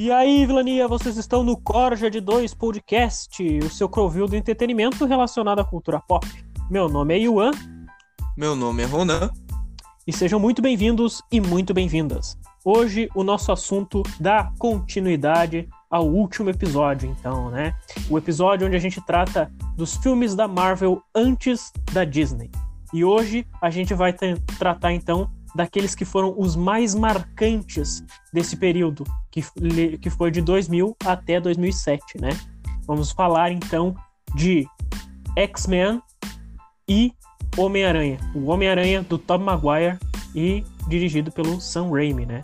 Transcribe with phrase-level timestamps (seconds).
[0.00, 5.04] E aí, Vilania, vocês estão no Corja de Dois Podcast, o seu crovil do entretenimento
[5.04, 6.24] relacionado à cultura pop.
[6.70, 7.50] Meu nome é Yuan.
[8.36, 9.28] Meu nome é Ronan.
[10.06, 12.38] E sejam muito bem-vindos e muito bem-vindas.
[12.64, 17.74] Hoje o nosso assunto dá continuidade ao último episódio, então, né?
[18.08, 22.52] O episódio onde a gente trata dos filmes da Marvel antes da Disney.
[22.94, 29.02] E hoje a gente vai tratar então daqueles que foram os mais marcantes desse período,
[29.28, 29.42] que,
[29.98, 32.28] que foi de 2000 até 2007, né?
[32.86, 33.92] Vamos falar então
[34.36, 34.68] de
[35.34, 36.00] X-Men
[36.88, 37.12] e
[37.56, 38.18] Homem-Aranha.
[38.36, 39.98] O Homem-Aranha do Tom Maguire
[40.32, 42.42] e dirigido pelo Sam Raimi, né?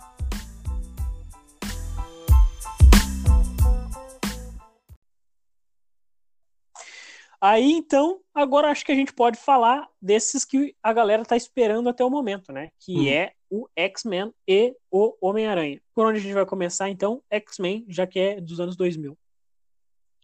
[7.39, 11.89] Aí então, agora acho que a gente pode falar desses que a galera tá esperando
[11.89, 12.69] até o momento, né?
[12.79, 13.07] Que hum.
[13.07, 15.81] é o X-Men e o Homem-Aranha.
[15.93, 17.21] Por onde a gente vai começar então?
[17.29, 19.17] X-Men, já que é dos anos 2000.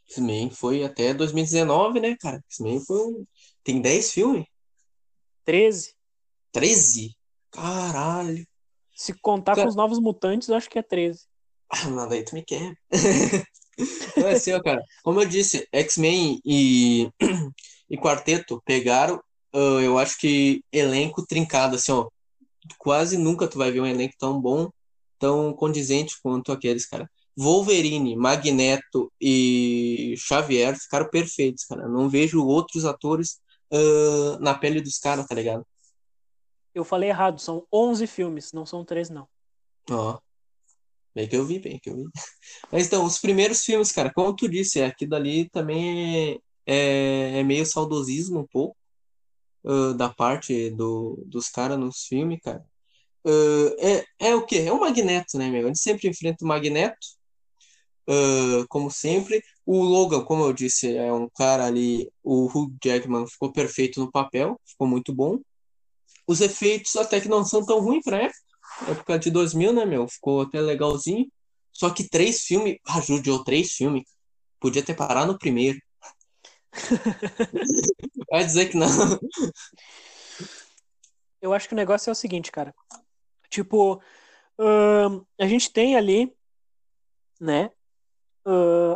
[0.09, 2.43] X-Men foi até 2019, né, cara?
[2.49, 3.25] X-Men foi um...
[3.63, 4.45] tem 10 filmes?
[5.45, 5.95] 13.
[6.51, 7.15] 13?
[7.49, 8.45] Caralho.
[8.95, 11.25] Se contar com os novos mutantes, eu acho que é 13.
[11.69, 12.75] Ah, nada aí tu me quer.
[14.17, 14.83] Não é assim, ó, cara.
[15.03, 17.09] Como eu disse, X-Men e,
[17.89, 19.21] e Quarteto pegaram,
[19.53, 22.07] uh, eu acho que elenco trincado, assim, ó.
[22.77, 24.69] Quase nunca tu vai ver um elenco tão bom,
[25.17, 27.09] tão condizente quanto aqueles, cara.
[27.37, 31.87] Wolverine, Magneto e Xavier ficaram perfeitos, cara.
[31.87, 33.39] Não vejo outros atores
[33.71, 35.65] uh, na pele dos caras, tá ligado?
[36.73, 39.27] Eu falei errado, são 11 filmes, não são 3, não.
[39.89, 40.19] Ó.
[41.13, 42.03] Bem que eu vi, bem que eu vi.
[42.71, 47.43] Mas então, os primeiros filmes, cara, como tu disse, aqui dali também é, é, é
[47.43, 48.77] meio saudosismo um pouco
[49.63, 52.65] uh, da parte do, dos caras nos filmes, cara.
[53.25, 54.59] Uh, é, é o quê?
[54.59, 55.67] É o Magneto, né, meu?
[55.67, 56.97] Ele sempre enfrenta o Magneto,
[58.09, 59.43] uh, como sempre.
[59.65, 62.11] O Logan, como eu disse, é um cara ali.
[62.23, 65.39] O Hugh Jackman ficou perfeito no papel, ficou muito bom.
[66.27, 68.50] Os efeitos até que não são tão ruins pra época
[68.89, 70.07] época de 2000, né, meu?
[70.07, 71.31] Ficou até legalzinho.
[71.71, 74.03] Só que três filmes, ah, judiou três filmes.
[74.59, 75.79] Podia ter parado no primeiro.
[78.29, 78.87] Vai dizer que não.
[81.41, 82.73] Eu acho que o negócio é o seguinte, cara.
[83.49, 84.01] Tipo,
[85.39, 86.33] a gente tem ali,
[87.39, 87.71] né,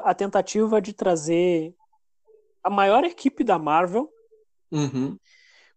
[0.04, 1.76] a tentativa de trazer
[2.64, 4.12] a maior equipe da Marvel
[4.72, 5.18] uhum.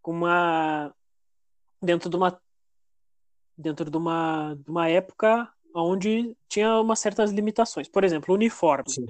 [0.00, 0.94] com uma
[1.82, 2.40] dentro de uma
[3.58, 7.88] dentro de uma, de uma época onde tinha umas certas limitações.
[7.88, 8.90] Por exemplo, o uniforme.
[8.90, 9.06] Sim.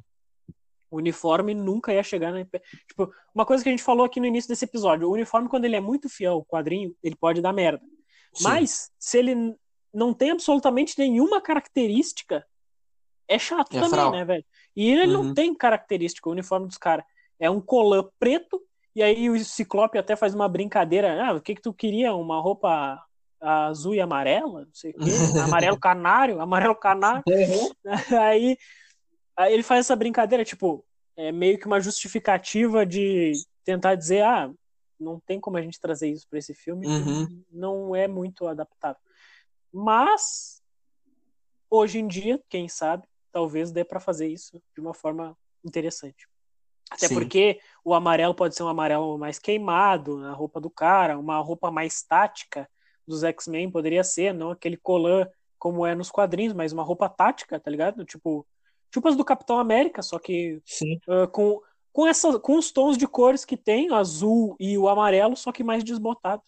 [0.90, 2.44] O uniforme nunca ia chegar na.
[2.86, 5.66] Tipo, uma coisa que a gente falou aqui no início desse episódio: o uniforme, quando
[5.66, 7.84] ele é muito fiel ao quadrinho, ele pode dar merda.
[8.32, 8.44] Sim.
[8.44, 9.54] Mas, se ele
[9.92, 12.44] não tem absolutamente nenhuma característica,
[13.26, 14.12] é chato é também, frau.
[14.12, 14.44] né, velho?
[14.74, 15.24] E ele uhum.
[15.24, 17.04] não tem característica, o uniforme dos caras.
[17.38, 18.60] É um colã preto,
[18.96, 21.22] e aí o Ciclope até faz uma brincadeira.
[21.22, 22.14] Ah, o que que tu queria?
[22.14, 23.00] Uma roupa
[23.40, 24.98] azul e amarela, não sei o quê,
[25.42, 27.22] amarelo canário, amarelo canário.
[27.26, 27.70] Uhum.
[28.20, 28.58] Aí,
[29.36, 30.84] aí ele faz essa brincadeira, tipo,
[31.16, 33.32] é meio que uma justificativa de
[33.64, 34.50] tentar dizer, ah,
[34.98, 37.44] não tem como a gente trazer isso para esse filme, uhum.
[37.50, 39.00] não é muito adaptável.
[39.72, 40.62] Mas
[41.70, 46.26] hoje em dia, quem sabe, talvez dê para fazer isso de uma forma interessante.
[46.90, 47.14] Até Sim.
[47.14, 51.70] porque o amarelo pode ser um amarelo mais queimado na roupa do cara, uma roupa
[51.70, 52.68] mais tática,
[53.08, 55.26] dos X-Men poderia ser, não aquele colã
[55.58, 58.04] como é nos quadrinhos, mas uma roupa tática, tá ligado?
[58.04, 58.46] Tipo,
[58.90, 60.62] tipo as do Capitão América, só que
[61.08, 61.60] uh, com,
[61.92, 65.50] com, essa, com os tons de cores que tem, o azul e o amarelo, só
[65.50, 66.42] que mais desbotado.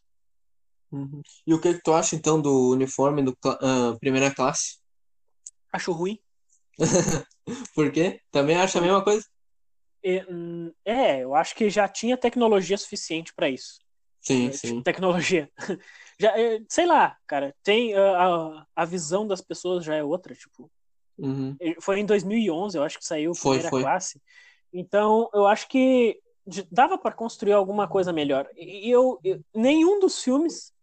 [0.93, 1.23] Uhum.
[1.47, 4.79] E o que, que tu acha então do uniforme do uh, primeira classe?
[5.73, 6.19] Acho ruim.
[7.75, 8.21] Por quê?
[8.31, 9.25] Também acha a mesma coisa?
[10.29, 13.79] Hum, é, eu acho que já tinha tecnologia suficiente para isso.
[14.21, 14.83] Sim, é, sim.
[14.83, 15.51] Tecnologia.
[16.21, 20.71] Já, é, sei lá, cara, tem a, a visão das pessoas já é outra, tipo.
[21.17, 21.57] Uhum.
[21.81, 23.81] Foi em 2011, eu acho que saiu foi, primeira foi.
[23.81, 24.21] classe.
[24.71, 26.21] Então, eu acho que
[26.71, 28.47] dava para construir alguma coisa melhor.
[28.55, 30.75] E eu, eu, nenhum dos filmes,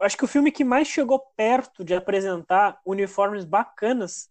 [0.00, 4.30] acho que o filme que mais chegou perto de apresentar uniformes bacanas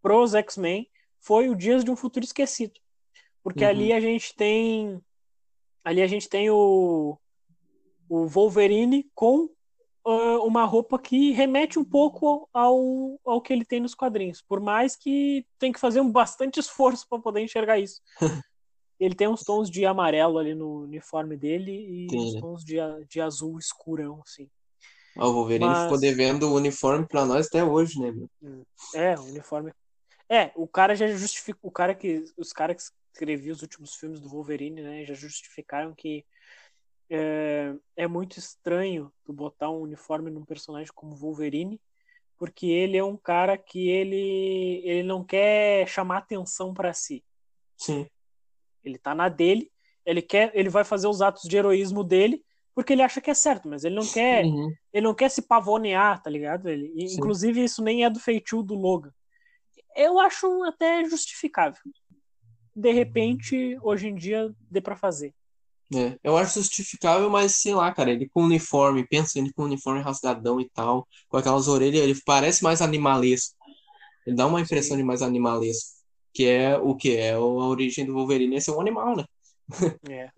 [0.00, 0.88] pros X-Men
[1.18, 2.80] foi o Dias de um Futuro Esquecido.
[3.42, 3.70] Porque uhum.
[3.70, 4.98] ali a gente tem
[5.84, 7.18] ali a gente tem o
[8.08, 9.48] o Wolverine com
[10.10, 14.42] uh, uma roupa que remete um pouco ao, ao que ele tem nos quadrinhos.
[14.42, 18.00] Por mais que tem que fazer um bastante esforço para poder enxergar isso.
[18.98, 21.72] ele tem uns tons de amarelo ali no uniforme dele
[22.10, 22.76] e uns tons de,
[23.08, 24.48] de azul escurão, assim.
[25.16, 25.84] o Wolverine Mas...
[25.84, 28.28] ficou devendo o uniforme para nós até hoje, né, meu?
[28.94, 29.72] É, o uniforme.
[30.28, 31.58] É, o cara já justifica.
[31.62, 32.24] O cara que.
[32.36, 35.04] Os caras que escreviam os últimos filmes do Wolverine, né?
[35.04, 36.24] Já justificaram que
[37.10, 41.80] é, é muito estranho tu botar um uniforme num personagem como Wolverine,
[42.38, 47.24] porque ele é um cara que ele, ele não quer chamar atenção para si.
[47.76, 48.06] Sim.
[48.84, 49.70] Ele tá na dele,
[50.06, 52.42] ele quer, ele vai fazer os atos de heroísmo dele
[52.74, 54.72] porque ele acha que é certo, mas ele não quer, uhum.
[54.92, 56.68] ele não quer se pavonear, tá ligado?
[56.68, 59.12] Ele, inclusive isso nem é do feitio do Logan.
[59.94, 61.82] Eu acho até justificável.
[62.74, 65.34] De repente, hoje em dia, dê para fazer.
[65.94, 70.00] É, eu acho justificável, mas sei lá, cara, ele com uniforme, pensa ele com uniforme
[70.00, 73.56] rasgadão e tal, com aquelas orelhas, ele parece mais animalesco.
[74.24, 74.98] Ele dá uma impressão Sim.
[74.98, 75.98] de mais animalesco.
[76.32, 77.16] Que é o que?
[77.16, 79.24] É a origem do Wolverine é ser um animal, né?
[80.08, 80.30] É.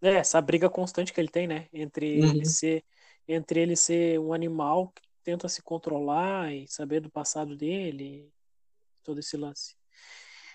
[0.00, 1.66] É, essa briga constante que ele tem, né?
[1.72, 2.30] Entre uhum.
[2.30, 2.84] ele ser
[3.26, 8.32] entre ele ser um animal que tenta se controlar e saber do passado dele,
[9.04, 9.74] todo esse lance.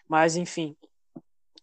[0.07, 0.75] Mas enfim,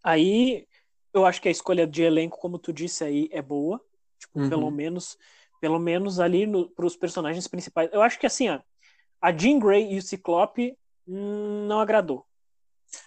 [0.03, 0.69] aí
[1.13, 3.81] eu acho que a escolha de elenco, como tu disse aí, é boa.
[4.19, 4.49] Tipo, uhum.
[4.49, 5.19] pelo menos,
[5.61, 7.91] pelo menos ali para os personagens principais.
[7.93, 8.61] Eu acho que assim, ó,
[9.21, 10.77] a Jean Grey e o Ciclope
[11.07, 12.27] hum, não agradou.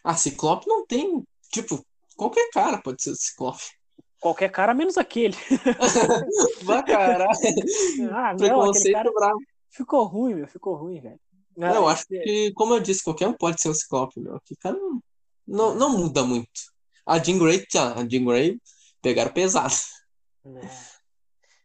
[0.03, 1.85] Ah, Ciclope não tem, tipo,
[2.15, 3.63] qualquer cara pode ser Ciclope.
[4.19, 5.35] Qualquer cara menos aquele.
[6.63, 7.29] Vá, caralho.
[8.11, 9.39] Ah, não, aquele cara bravo.
[9.69, 11.19] Ficou ruim, meu, ficou ruim, velho.
[11.57, 14.39] Não, eu acho que, como eu disse, qualquer um pode ser o Ciclope, meu.
[14.45, 15.03] Que cara não,
[15.45, 16.72] não, não muda muito.
[17.05, 18.59] A Jean Grey, a Jean Grey
[19.01, 19.73] pegaram pesado.
[20.45, 20.67] É,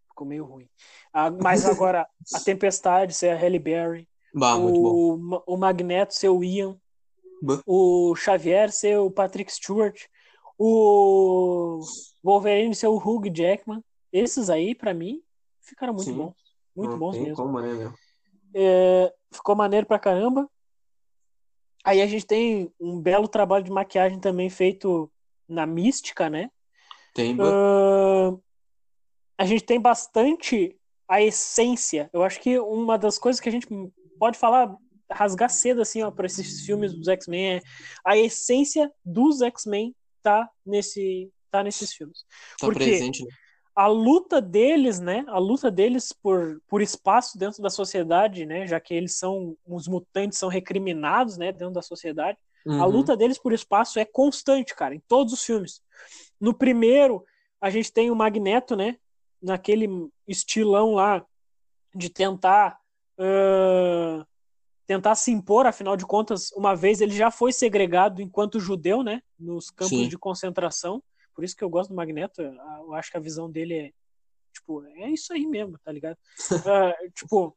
[0.09, 0.69] ficou meio ruim.
[1.13, 4.09] Ah, mas agora, a Tempestade ser a Halle Berry.
[4.35, 6.79] Bah, o, o Magneto ser o Ian.
[7.43, 7.63] Bah.
[7.67, 10.07] O Xavier ser o Patrick Stewart.
[10.59, 11.81] O
[12.23, 13.83] Wolverine ser o Hugh Jackman.
[14.13, 15.23] Esses aí, para mim,
[15.61, 16.17] ficaram muito Sim.
[16.17, 16.35] bons.
[16.75, 17.37] Muito Não bons mesmo.
[17.37, 17.93] Como, né,
[18.55, 20.49] é, ficou maneiro pra caramba.
[21.85, 25.11] Aí a gente tem um belo trabalho de maquiagem também feito
[25.49, 26.51] na mística, né?
[27.15, 27.35] Tem.
[27.35, 28.41] Uh,
[29.37, 30.77] a gente tem bastante
[31.09, 32.11] a essência.
[32.13, 33.67] Eu acho que uma das coisas que a gente
[34.19, 34.77] pode falar,
[35.11, 37.63] rasgar cedo assim, ó, para esses filmes dos X-Men é
[38.05, 42.25] a essência dos X-Men tá nesse tá nesses filmes.
[42.59, 43.31] Tá Porque presente, né?
[43.79, 45.25] a luta deles, né?
[45.29, 48.67] A luta deles por, por espaço dentro da sociedade, né?
[48.67, 51.53] Já que eles são os mutantes são recriminados, né?
[51.53, 52.37] Dentro da sociedade.
[52.69, 52.83] Uhum.
[52.83, 55.81] A luta deles por espaço é constante, cara, em todos os filmes.
[56.39, 57.25] No primeiro,
[57.59, 58.99] a gente tem o Magneto, né?
[59.41, 59.89] Naquele
[60.27, 61.25] estilão lá
[61.95, 62.79] de tentar
[63.19, 64.23] uh,
[64.87, 69.23] tentar se impor, afinal de contas, uma vez ele já foi segregado enquanto judeu, né?
[69.39, 70.09] Nos campos Sim.
[70.09, 71.03] de concentração.
[71.35, 72.43] Por isso que eu gosto do Magneto.
[72.43, 73.93] Eu acho que a visão dele é
[74.53, 76.19] tipo é isso aí mesmo, tá ligado?
[76.53, 77.57] uh, tipo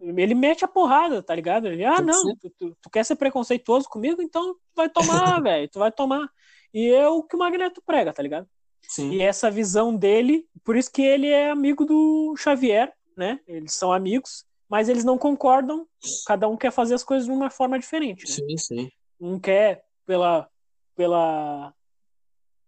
[0.00, 1.68] ele mete a porrada, tá ligado?
[1.68, 5.68] Ele, ah, não, tu, tu, tu, quer ser preconceituoso comigo, então tu vai tomar, velho,
[5.68, 6.28] tu vai tomar.
[6.72, 8.48] E é o que o Magneto prega, tá ligado?
[8.82, 9.12] Sim.
[9.12, 13.40] E essa visão dele, por isso que ele é amigo do Xavier, né?
[13.46, 15.86] Eles são amigos, mas eles não concordam,
[16.26, 18.24] cada um quer fazer as coisas de uma forma diferente.
[18.24, 18.34] Né?
[18.34, 18.90] Sim, sim.
[19.20, 20.48] Um quer pela,
[20.96, 21.72] pela,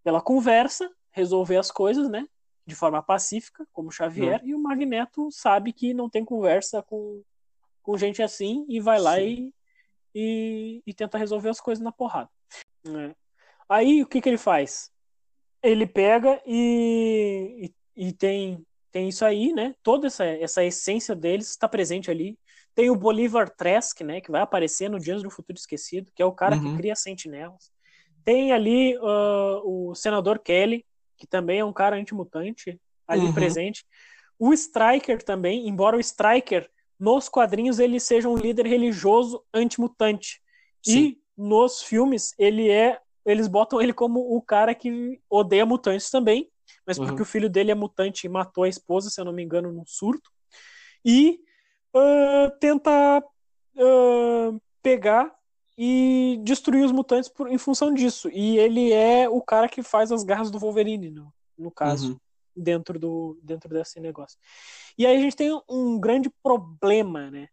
[0.03, 2.27] pela conversa resolver as coisas, né?
[2.67, 4.49] De forma pacífica, como Xavier, hum.
[4.49, 7.23] e o Magneto sabe que não tem conversa com,
[7.83, 9.53] com gente assim e vai lá e,
[10.13, 12.29] e, e, tenta resolver as coisas na porrada.
[12.85, 13.15] Né?
[13.69, 14.91] Aí o que, que ele faz?
[15.63, 19.75] Ele pega e, e, e, tem, tem isso aí, né?
[19.83, 22.39] Toda essa, essa essência deles está presente ali.
[22.75, 24.21] Tem o Bolivar Trask, né?
[24.21, 26.73] Que vai aparecer no Dias do Futuro Esquecido, que é o cara uhum.
[26.73, 27.73] que cria sentinelas.
[28.25, 30.85] Tem ali uh, o senador Kelly,
[31.17, 33.33] que também é um cara antimutante ali uhum.
[33.33, 33.85] presente.
[34.39, 36.69] O Striker também, embora o Striker
[36.99, 40.41] nos quadrinhos ele seja um líder religioso antimutante.
[40.87, 46.49] E nos filmes ele é eles botam ele como o cara que odeia mutantes também,
[46.87, 47.23] mas porque uhum.
[47.23, 49.85] o filho dele é mutante e matou a esposa, se eu não me engano, num
[49.85, 50.31] surto.
[51.05, 51.41] E
[51.93, 53.19] uh, tenta
[53.77, 55.36] uh, pegar
[55.77, 58.29] e destruir os mutantes por, em função disso.
[58.31, 62.19] E ele é o cara que faz as garras do Wolverine, no, no caso, uhum.
[62.57, 64.39] dentro, do, dentro desse negócio.
[64.97, 67.49] E aí a gente tem um grande problema, né?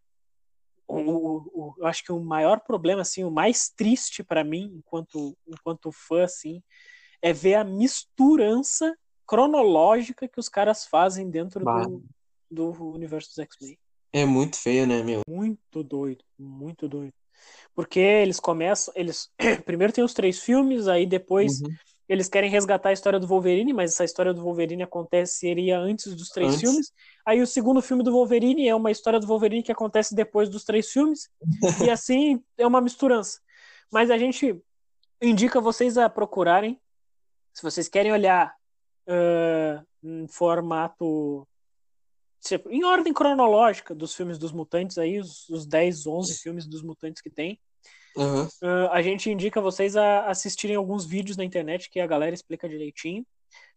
[0.88, 4.72] O, o, o eu acho que o maior problema, assim, o mais triste para mim,
[4.76, 6.62] enquanto, enquanto fã, assim,
[7.22, 12.04] é ver a misturança cronológica que os caras fazem dentro do,
[12.52, 13.78] do universo dos X-Men.
[14.12, 15.22] É muito feio, né, meu?
[15.28, 17.14] Muito doido, muito doido.
[17.76, 19.32] Porque eles começam, eles
[19.66, 21.74] primeiro tem os três filmes, aí depois uhum.
[22.08, 26.30] eles querem resgatar a história do Wolverine, mas essa história do Wolverine aconteceria antes dos
[26.30, 26.62] três antes.
[26.62, 26.92] filmes.
[27.26, 30.64] Aí o segundo filme do Wolverine é uma história do Wolverine que acontece depois dos
[30.64, 31.30] três filmes.
[31.84, 33.40] e assim é uma misturança.
[33.92, 34.62] Mas a gente
[35.22, 36.80] indica vocês a procurarem.
[37.54, 38.56] Se vocês querem olhar
[39.08, 41.48] uh, em formato.
[42.70, 47.22] Em ordem cronológica dos filmes dos mutantes aí, os, os 10, 11 filmes dos mutantes
[47.22, 47.60] que tem.
[48.16, 48.44] Uhum.
[48.46, 52.70] Uh, a gente indica vocês a assistirem alguns vídeos na internet que a galera explica
[52.70, 53.26] direitinho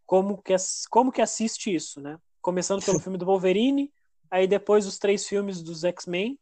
[0.05, 0.55] como que,
[0.89, 2.17] como que assiste isso, né?
[2.41, 3.91] Começando pelo filme do Wolverine,
[4.29, 6.39] aí depois os três filmes dos X-Men,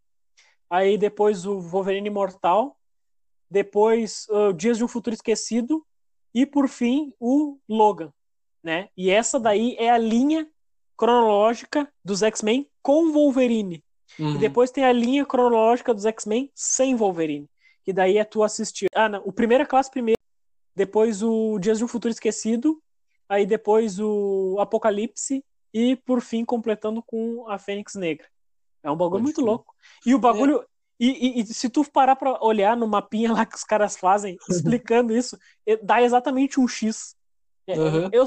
[0.70, 2.78] aí depois o Wolverine Imortal,
[3.50, 5.86] depois uh, Dias de um Futuro Esquecido
[6.34, 8.14] e por fim o Logan,
[8.64, 8.90] né?
[8.96, 10.50] E essa daí é a linha
[10.98, 13.84] cronológica dos X-Men com Wolverine.
[14.20, 14.36] Uhum.
[14.36, 17.50] E depois tem a linha cronológica dos X-Men sem Wolverine,
[17.84, 18.88] que daí é tu assistir.
[18.94, 20.20] Ah, não, o Primeira Classe primeiro,
[20.76, 22.82] depois o Dias de um Futuro Esquecido,
[23.28, 28.28] aí depois o Apocalipse e por fim completando com a Fênix Negra.
[28.82, 29.46] É um bagulho Pode muito ser.
[29.46, 29.76] louco.
[30.06, 30.62] E o bagulho.
[30.62, 30.66] É.
[30.98, 34.38] E, e, e, se tu parar pra olhar no mapinha lá que os caras fazem,
[34.50, 35.38] explicando isso,
[35.84, 37.16] dá exatamente um X.
[37.68, 38.10] Uhum.
[38.14, 38.24] Eu,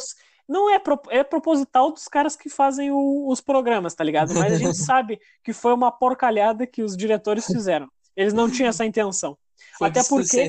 [0.49, 4.35] não é, pro, é proposital dos caras que fazem o, os programas, tá ligado?
[4.35, 7.89] Mas a gente sabe que foi uma porcalhada que os diretores fizeram.
[8.17, 9.37] Eles não tinham essa intenção.
[9.77, 10.49] Foi Até porque,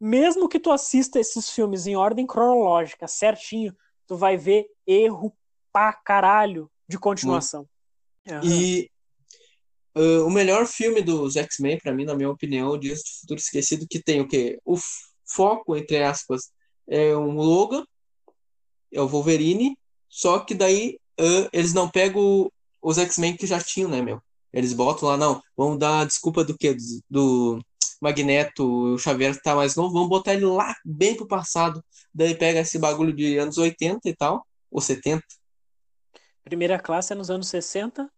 [0.00, 3.74] mesmo que tu assista esses filmes em ordem cronológica, certinho,
[4.06, 5.36] tu vai ver erro
[5.72, 7.68] pra caralho de continuação.
[8.26, 8.40] Uhum.
[8.42, 8.90] E
[9.96, 13.86] Uh, o melhor filme dos X-Men, para mim, na minha opinião, Dias do Futuro Esquecido,
[13.88, 14.58] que tem o quê?
[14.64, 14.76] O
[15.24, 16.50] foco, entre aspas,
[16.88, 17.86] é um Logan,
[18.94, 19.76] é o Wolverine,
[20.08, 24.22] só que daí uh, eles não pegam os X-Men que já tinham, né, meu?
[24.52, 26.74] Eles botam lá, não, vamos dar a desculpa do quê?
[26.74, 27.64] Do, do
[28.00, 31.84] Magneto, o Xavier que tá mais novo, vamos botar ele lá bem pro passado.
[32.14, 35.22] Daí pega esse bagulho de anos 80 e tal, ou 70.
[36.44, 38.08] Primeira classe é nos anos 60,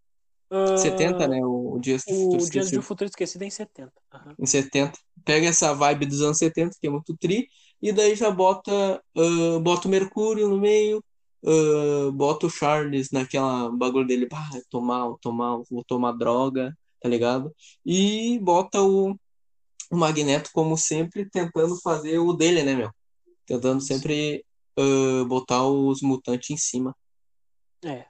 [0.49, 1.40] Uh, 70, né?
[1.42, 2.52] O Dias do Futuro Esquecido.
[2.52, 3.92] Dias do Futuro Esquecido é em 70.
[4.14, 4.35] Uhum.
[4.38, 4.99] Em 70.
[5.25, 7.49] Pega essa vibe dos anos 70, que é muito tri,
[7.80, 11.02] e daí já bota, uh, bota o Mercúrio no meio,
[11.42, 14.28] uh, bota o Charles naquela bagulho dele,
[14.71, 17.54] tomar, tomar, vou tomar droga, tá ligado?
[17.85, 19.16] E bota o,
[19.90, 22.90] o Magneto, como sempre, tentando fazer o dele, né, meu?
[23.47, 24.45] Tentando sempre
[25.26, 26.95] botar os mutantes em cima.
[27.83, 28.04] É.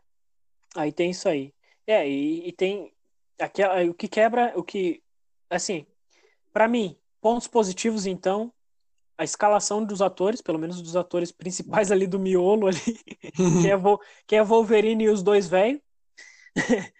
[0.75, 1.54] Aí tem isso aí.
[1.87, 2.92] É, e, e tem
[3.38, 5.02] aquela, o que quebra, o que,
[5.49, 5.87] assim,
[6.52, 8.52] para mim, pontos positivos, então,
[9.18, 12.80] a escalação dos atores, pelo menos dos atores principais ali do miolo ali,
[13.62, 15.80] que, é Vo, que é Wolverine e os dois velhos.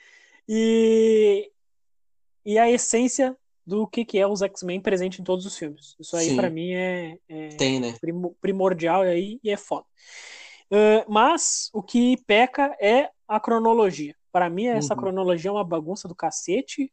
[0.49, 1.51] e,
[2.45, 5.97] e a essência do que, que é os X-Men presente em todos os filmes.
[5.99, 7.95] Isso aí, para mim, é, é Tem, né?
[8.41, 9.85] primordial aí, e é foda.
[10.71, 14.15] Uh, mas o que peca é a cronologia.
[14.31, 15.01] Para mim, essa uhum.
[15.01, 16.93] cronologia é uma bagunça do cacete,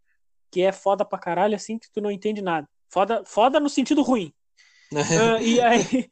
[0.52, 2.68] que é foda pra caralho, assim, que tu não entende nada.
[2.90, 4.34] Foda, foda no sentido ruim.
[5.02, 6.10] Uh, e, aí,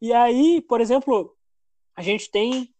[0.00, 1.36] e aí, por exemplo,
[1.96, 2.72] a gente tem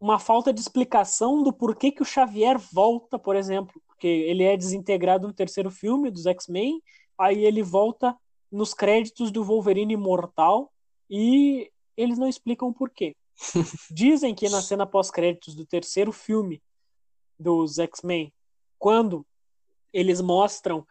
[0.00, 3.80] uma falta de explicação do porquê que o Xavier volta, por exemplo.
[3.86, 6.82] Porque ele é desintegrado no terceiro filme dos X-Men,
[7.18, 8.16] aí ele volta
[8.50, 10.72] nos créditos do Wolverine Imortal
[11.08, 13.14] e eles não explicam o porquê.
[13.90, 16.62] Dizem que na cena pós-créditos do terceiro filme
[17.38, 18.32] dos X-Men,
[18.78, 19.26] quando
[19.92, 20.86] eles mostram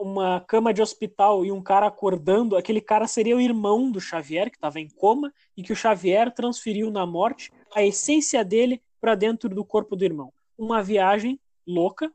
[0.00, 4.50] uma cama de hospital e um cara acordando, aquele cara seria o irmão do Xavier,
[4.50, 9.14] que estava em coma, e que o Xavier transferiu na morte a essência dele para
[9.14, 10.32] dentro do corpo do irmão.
[10.56, 12.12] Uma viagem louca,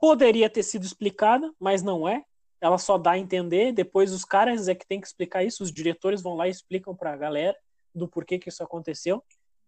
[0.00, 2.24] poderia ter sido explicada, mas não é.
[2.60, 3.72] Ela só dá a entender.
[3.72, 5.62] Depois os caras é que tem que explicar isso.
[5.62, 7.56] Os diretores vão lá e explicam para a galera
[7.94, 9.22] do porquê que isso aconteceu.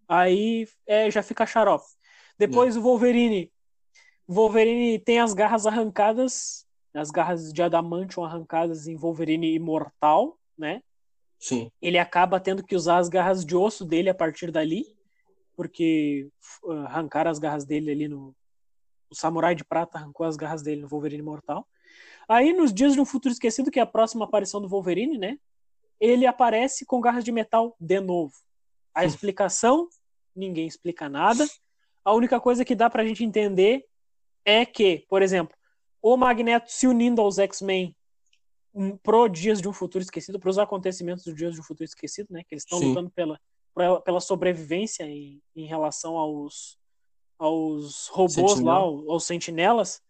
[0.08, 1.87] Aí é, já fica xarope.
[2.37, 3.52] Depois o Wolverine.
[4.26, 10.82] O Wolverine tem as garras arrancadas, as garras de adamantium arrancadas em Wolverine imortal, né?
[11.38, 11.70] Sim.
[11.80, 14.87] Ele acaba tendo que usar as garras de osso dele a partir dali,
[15.56, 16.28] porque
[16.64, 18.35] uh, arrancaram as garras dele ali no.
[19.11, 21.66] O Samurai de Prata arrancou as garras dele no Wolverine Imortal.
[22.28, 25.37] Aí, nos Dias de um Futuro Esquecido, que é a próxima aparição do Wolverine, né?
[25.99, 28.32] Ele aparece com garras de metal de novo.
[28.94, 29.88] A explicação,
[30.35, 31.44] ninguém explica nada.
[32.04, 33.85] A única coisa que dá pra gente entender
[34.44, 35.56] é que, por exemplo,
[36.02, 37.95] o Magneto se unindo aos X-Men
[39.02, 42.28] pro Dias de um Futuro Esquecido, para os acontecimentos do Dias de um Futuro Esquecido,
[42.30, 42.42] né?
[42.45, 43.40] Que eles estão lutando pela,
[44.00, 46.78] pela sobrevivência em, em relação aos,
[47.38, 48.78] aos robôs Sentinela.
[48.78, 50.02] lá, aos sentinelas,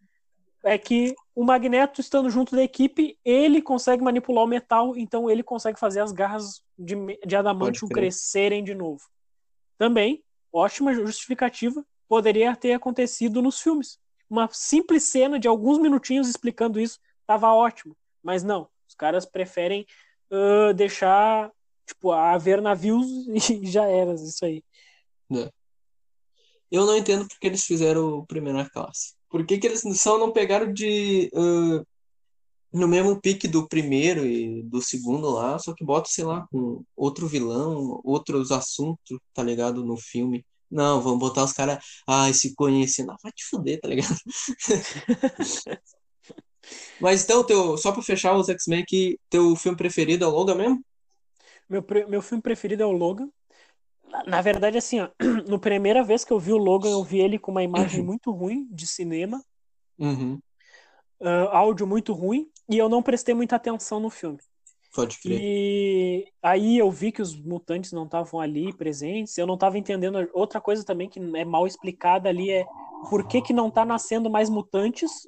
[0.63, 5.41] é que o Magneto estando junto da equipe, ele consegue manipular o metal, então ele
[5.41, 6.95] consegue fazer as garras de,
[7.25, 9.01] de adamantium crescerem de novo.
[9.77, 13.97] Também ótima justificativa, poderia ter acontecido nos filmes.
[14.31, 18.69] Uma simples cena de alguns minutinhos explicando isso estava ótimo, mas não.
[18.87, 19.85] Os caras preferem
[20.31, 21.51] uh, deixar,
[21.85, 24.63] tipo, haver navios e já era, isso aí.
[25.33, 25.51] É.
[26.71, 29.15] Eu não entendo porque eles fizeram primeira classe.
[29.29, 31.29] Por que, que eles só não pegaram de.
[31.33, 31.85] Uh,
[32.71, 36.85] no mesmo pique do primeiro e do segundo lá, só que bota, sei lá, com
[36.95, 39.83] outro vilão, outros assuntos, tá ligado?
[39.83, 40.45] No filme.
[40.71, 43.11] Não, vamos botar os caras, ai, se conhecendo.
[43.11, 44.15] Ah, vai te fuder, tá ligado?
[46.99, 50.55] Mas então, teu, só pra fechar os X-Men aqui, teu filme preferido é o Logan
[50.55, 50.85] mesmo?
[51.67, 53.29] Meu, meu filme preferido é o Logan.
[54.07, 55.09] Na, na verdade, assim, ó,
[55.47, 58.31] no primeira vez que eu vi o Logan, eu vi ele com uma imagem muito
[58.31, 59.43] ruim de cinema.
[59.97, 60.39] Uhum.
[61.19, 64.39] Uh, áudio muito ruim, e eu não prestei muita atenção no filme.
[64.93, 65.39] Pode crer.
[65.41, 69.37] E aí eu vi que os mutantes não estavam ali presentes.
[69.37, 70.29] Eu não estava entendendo.
[70.33, 72.65] Outra coisa também que é mal explicada ali é
[73.09, 75.27] por que, que não está nascendo mais mutantes,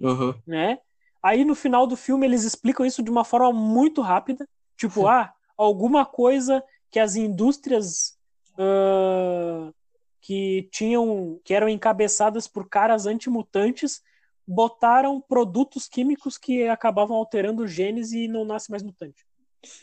[0.00, 0.34] uhum.
[0.46, 0.78] né?
[1.22, 4.48] Aí no final do filme eles explicam isso de uma forma muito rápida.
[4.76, 8.18] Tipo, ah, alguma coisa que as indústrias
[8.58, 9.72] uh,
[10.20, 14.02] que tinham, que eram encabeçadas por caras antimutantes
[14.46, 19.24] botaram produtos químicos que acabavam alterando genes e não nasce mais mutante.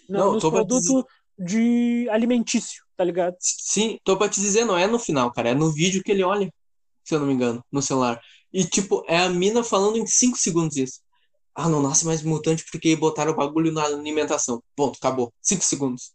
[0.07, 1.05] Não, não nos produtos dizer...
[1.37, 3.35] de alimentício, tá ligado?
[3.39, 6.23] Sim, tô pra te dizer, não é no final, cara, é no vídeo que ele
[6.23, 6.53] olha,
[7.03, 8.21] se eu não me engano, no celular.
[8.53, 10.99] E, tipo, é a mina falando em 5 segundos isso.
[11.55, 14.61] Ah, não nasce mais mutante porque botaram o bagulho na alimentação.
[14.75, 15.33] Ponto, acabou.
[15.41, 16.11] 5 segundos.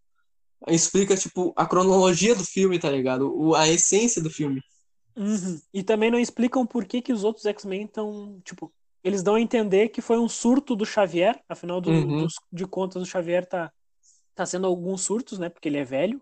[0.68, 3.32] Explica, tipo, a cronologia do filme, tá ligado?
[3.34, 4.62] O, a essência do filme.
[5.16, 5.60] Uhum.
[5.72, 8.38] E também não explicam por que, que os outros X-Men estão.
[8.44, 12.24] Tipo, eles dão a entender que foi um surto do Xavier, afinal do, uhum.
[12.24, 13.72] dos, de contas, o Xavier tá,
[14.34, 15.48] tá sendo alguns surtos, né?
[15.48, 16.20] Porque ele é velho.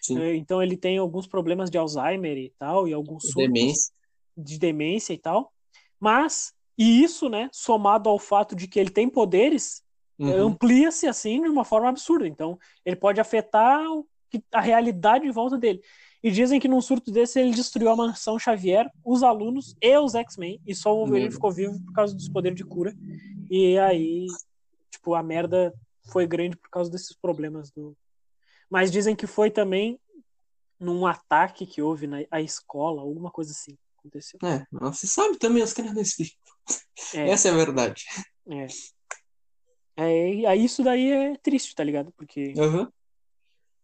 [0.00, 0.20] Sim.
[0.20, 3.92] É, então ele tem alguns problemas de Alzheimer e tal, e alguns surtos demência.
[4.36, 5.52] de demência e tal.
[5.98, 9.82] Mas, e isso, né, somado ao fato de que ele tem poderes,
[10.18, 10.48] uhum.
[10.48, 12.28] amplia-se assim de uma forma absurda.
[12.28, 13.82] Então, ele pode afetar
[14.52, 15.80] a realidade em volta dele.
[16.26, 20.16] E dizem que num surto desse ele destruiu a mansão Xavier, os alunos e os
[20.16, 22.92] X-Men, e só o Wolverine ficou vivo por causa dos poderes de cura.
[23.48, 24.26] E aí,
[24.90, 25.72] tipo, a merda
[26.10, 27.96] foi grande por causa desses problemas do.
[28.68, 30.00] Mas dizem que foi também
[30.80, 33.78] num ataque que houve na a escola, alguma coisa assim.
[34.00, 34.40] Aconteceu.
[34.42, 36.36] É, não se sabe também, os caras não explicam.
[37.14, 37.30] É.
[37.30, 38.04] Essa é a verdade.
[38.48, 38.66] É.
[39.96, 42.12] É, isso daí é triste, tá ligado?
[42.16, 42.88] Porque uhum.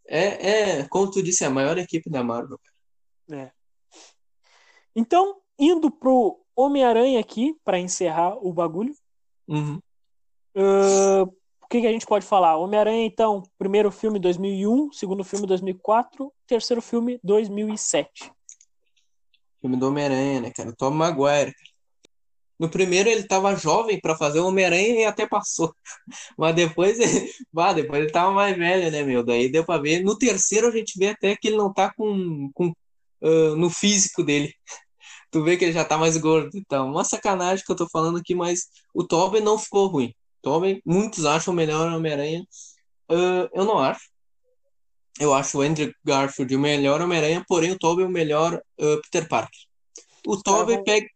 [0.07, 2.59] É, é, como tu disse, é a maior equipe da Marvel.
[3.31, 3.51] É.
[4.95, 8.95] Então, indo pro Homem-Aranha aqui, para encerrar o bagulho.
[9.49, 9.81] Uhum.
[10.55, 11.23] Uh,
[11.62, 12.57] o que, que, a gente pode falar?
[12.57, 18.31] Homem-Aranha, então, primeiro filme 2001, segundo filme 2004, terceiro filme 2007.
[19.61, 20.75] Filme do Homem-Aranha, né, cara?
[20.77, 21.55] Tom Maguire.
[22.62, 25.75] No primeiro ele tava jovem para fazer o Homem-Aranha e até passou.
[26.38, 26.96] Mas depois,
[27.53, 29.25] bah, depois ele tava mais velho, né, meu?
[29.25, 30.05] Daí deu pra ver.
[30.05, 32.68] No terceiro a gente vê até que ele não tá com, com
[33.20, 34.55] uh, no físico dele.
[35.33, 36.51] Tu vê que ele já tá mais gordo.
[36.55, 40.14] Então, uma sacanagem que eu tô falando aqui, mas o Tobey não ficou ruim.
[40.42, 42.46] Tobey, muitos acham melhor Homem-Aranha.
[43.11, 44.09] Uh, eu não acho.
[45.18, 49.27] Eu acho o Andrew Garfield o melhor Homem-Aranha, porém o Tobey o melhor uh, Peter
[49.27, 49.59] Parker.
[50.27, 51.09] O Tobey pega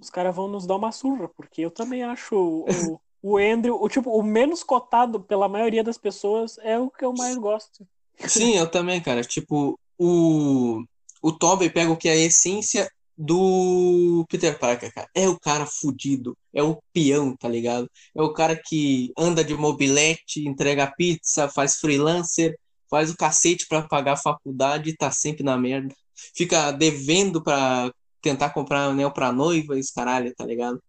[0.00, 3.88] os caras vão nos dar uma surra, porque eu também acho o, o Andrew, o
[3.88, 7.86] tipo, o menos cotado pela maioria das pessoas é o que eu mais gosto.
[8.26, 9.22] Sim, eu também, cara.
[9.22, 10.84] Tipo, o,
[11.22, 15.08] o Tobey pega o que é a essência do Peter Parker, cara.
[15.14, 17.90] É o cara fudido, é o peão, tá ligado?
[18.14, 22.58] É o cara que anda de mobilete, entrega pizza, faz freelancer,
[22.90, 25.94] faz o cacete para pagar a faculdade e tá sempre na merda.
[26.34, 27.90] Fica devendo pra
[28.26, 30.82] tentar comprar anel pra noiva e os caralho, tá ligado?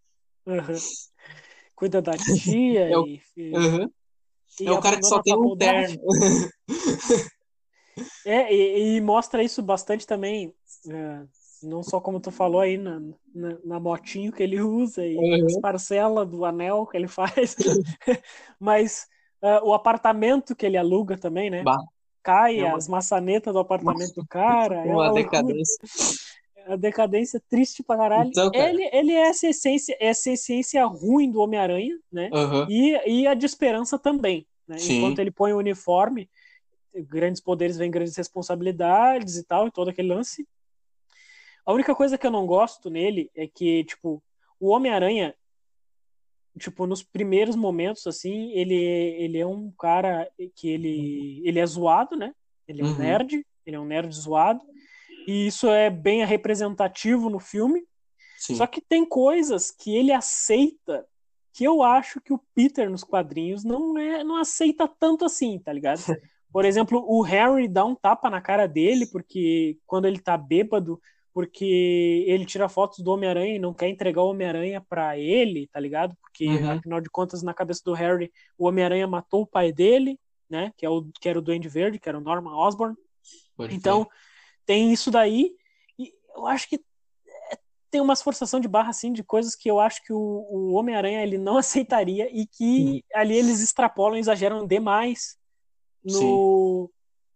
[0.44, 0.76] Uhum.
[1.76, 3.90] Cuida da tia é o, e, uhum.
[4.60, 6.02] e é o cara que só tem um terno.
[8.26, 10.48] é, e, e, mostra isso bastante também,
[10.88, 11.28] uh,
[11.62, 13.00] não só como tu falou aí na,
[13.36, 15.46] na, na motinho que ele usa e uhum.
[15.46, 17.56] as parcelas do anel que ele faz,
[18.60, 19.06] mas
[19.44, 21.62] uh, o apartamento que ele aluga também, né?
[21.62, 21.78] Bah.
[22.24, 22.78] Cai é uma...
[22.78, 24.22] as maçanetas do apartamento Nossa.
[24.22, 24.82] do cara.
[24.82, 25.78] Uma, é uma decadência
[26.68, 28.30] a decadência triste pra caralho.
[28.30, 28.70] Então, cara.
[28.70, 32.30] ele, ele é essa essência, essa essência ruim do Homem-Aranha, né?
[32.34, 32.70] Uhum.
[32.70, 34.46] E, e a de esperança também.
[34.68, 34.78] Né?
[34.90, 36.30] Enquanto ele põe o uniforme,
[36.94, 40.48] grandes poderes vêm grandes responsabilidades e tal, e todo aquele lance.
[41.66, 44.22] A única coisa que eu não gosto nele é que, tipo,
[44.60, 45.36] o Homem-Aranha,
[46.58, 52.16] tipo, nos primeiros momentos, assim, ele, ele é um cara que ele, ele é zoado,
[52.16, 52.34] né?
[52.68, 52.98] Ele é um uhum.
[52.98, 54.62] nerd, ele é um nerd zoado.
[55.28, 57.86] E isso é bem representativo no filme.
[58.38, 58.56] Sim.
[58.56, 61.06] Só que tem coisas que ele aceita
[61.54, 65.74] que eu acho que o Peter nos quadrinhos não é não aceita tanto assim, tá
[65.74, 66.00] ligado?
[66.54, 71.02] Por exemplo, o Harry dá um tapa na cara dele porque quando ele tá bêbado,
[71.34, 75.80] porque ele tira fotos do Homem-Aranha e não quer entregar o Homem-Aranha para ele, tá
[75.80, 76.16] ligado?
[76.22, 76.72] Porque uhum.
[76.72, 80.72] afinal de contas na cabeça do Harry, o Homem-Aranha matou o pai dele, né?
[80.78, 82.96] Que é o que era o Duende Verde, que era o Norman Osborn.
[83.56, 84.12] Pode então, ter.
[84.68, 85.56] Tem isso daí
[85.98, 86.80] e eu acho que
[87.90, 91.24] tem uma forçação de barra assim de coisas que eu acho que o, o Homem-Aranha
[91.24, 95.38] ele não aceitaria e que ali eles extrapolam, exageram demais
[96.04, 96.92] no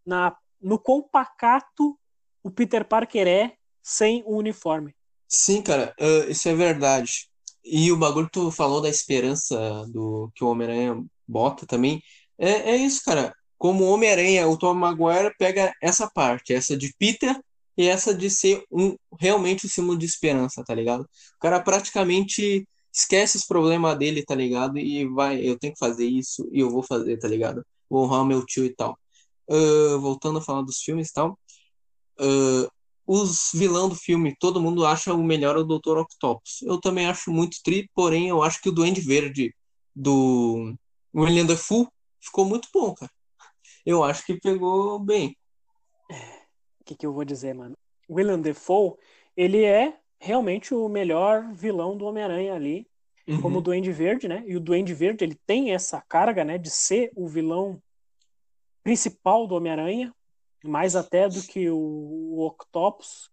[0.06, 1.98] na no quão pacato
[2.44, 4.96] o Peter Parker é sem o uniforme.
[5.28, 7.30] Sim, cara, uh, isso é verdade.
[7.63, 12.02] E o bagulho que tu falou da esperança do que o Homem-Aranha bota também,
[12.38, 13.34] é, é isso, cara.
[13.62, 17.39] Como Homem-Aranha, o Tom Maguire pega essa parte, essa de Peter
[17.78, 21.02] e essa de ser um realmente o um símbolo de esperança, tá ligado?
[21.02, 24.80] O cara praticamente esquece os problemas dele, tá ligado?
[24.80, 27.63] E vai, eu tenho que fazer isso e eu vou fazer, tá ligado?
[27.88, 28.97] Vou honrar meu tio e tal.
[29.47, 31.38] Uh, voltando a falar dos filmes e tal.
[32.19, 32.67] Uh,
[33.06, 36.00] os vilão do filme, todo mundo acha o melhor o Dr.
[36.00, 36.63] Octopus.
[36.63, 39.54] Eu também acho muito tri, porém eu acho que o Duende Verde
[39.95, 40.74] do
[41.15, 41.88] William Dafoe
[42.19, 43.12] ficou muito bom, cara.
[43.86, 45.36] Eu acho que pegou bem.
[46.80, 47.76] O que, que eu vou dizer, mano?
[48.10, 48.96] William Defoe,
[49.36, 52.88] ele é realmente o melhor vilão do Homem-Aranha ali,
[53.28, 53.41] uhum.
[53.41, 54.44] como o Duende Verde, né?
[54.46, 57.82] E o Duende Verde, ele tem essa carga, né, de ser o vilão
[58.84, 60.13] principal do Homem-Aranha,
[60.63, 63.30] mais até do que o, o Octopus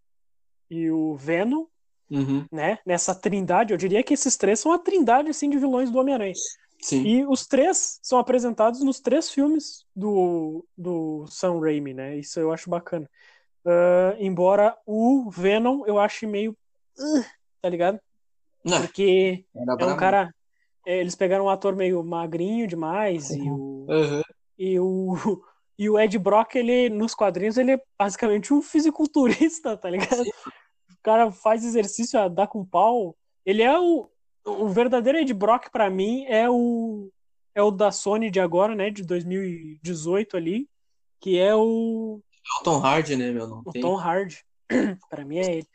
[0.71, 1.67] e o Venom,
[2.11, 2.47] uhum.
[2.51, 2.79] né?
[2.87, 6.35] Nessa trindade, eu diria que esses três são a trindade assim de vilões do Homem-Aranha.
[6.81, 7.03] Sim.
[7.05, 12.17] E os três são apresentados nos três filmes do, do Sam Raimi, né?
[12.17, 13.09] Isso eu acho bacana.
[13.65, 16.57] Uh, embora o Venom eu ache meio.
[16.99, 17.25] Uh,
[17.61, 18.01] tá ligado?
[18.65, 18.81] Não.
[18.81, 20.33] Porque é um cara.
[20.87, 23.37] É, eles pegaram um ator meio magrinho demais uhum.
[23.37, 23.87] e o.
[23.89, 24.23] Uhum.
[24.59, 25.45] E o.
[25.81, 30.25] E o Ed Brock, ele, nos quadrinhos, ele é basicamente um fisiculturista, tá ligado?
[30.25, 30.31] Sim.
[30.91, 33.17] O cara faz exercício a dar com pau.
[33.47, 34.11] Ele é o.
[34.49, 37.11] O verdadeiro Ed Brock, para mim, é o.
[37.55, 38.91] É o da Sony de agora, né?
[38.91, 40.69] De 2018 ali.
[41.21, 42.21] Que é o.
[42.35, 43.47] É o Tom Hardy, né, meu?
[43.47, 43.83] Não o tem...
[43.83, 44.45] Tom Hardy.
[45.11, 45.69] para mim é ele.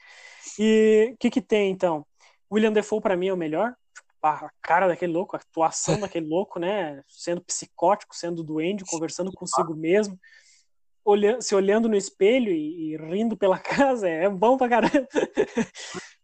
[0.59, 2.05] E o que que tem, então?
[2.51, 3.75] William Defoe, para mim, é o melhor
[4.23, 7.03] a cara daquele louco, a atuação daquele louco, né?
[7.09, 10.17] Sendo psicótico, sendo doente, conversando consigo mesmo,
[11.03, 15.07] olhando, se olhando no espelho e, e rindo pela casa, é bom pra caramba.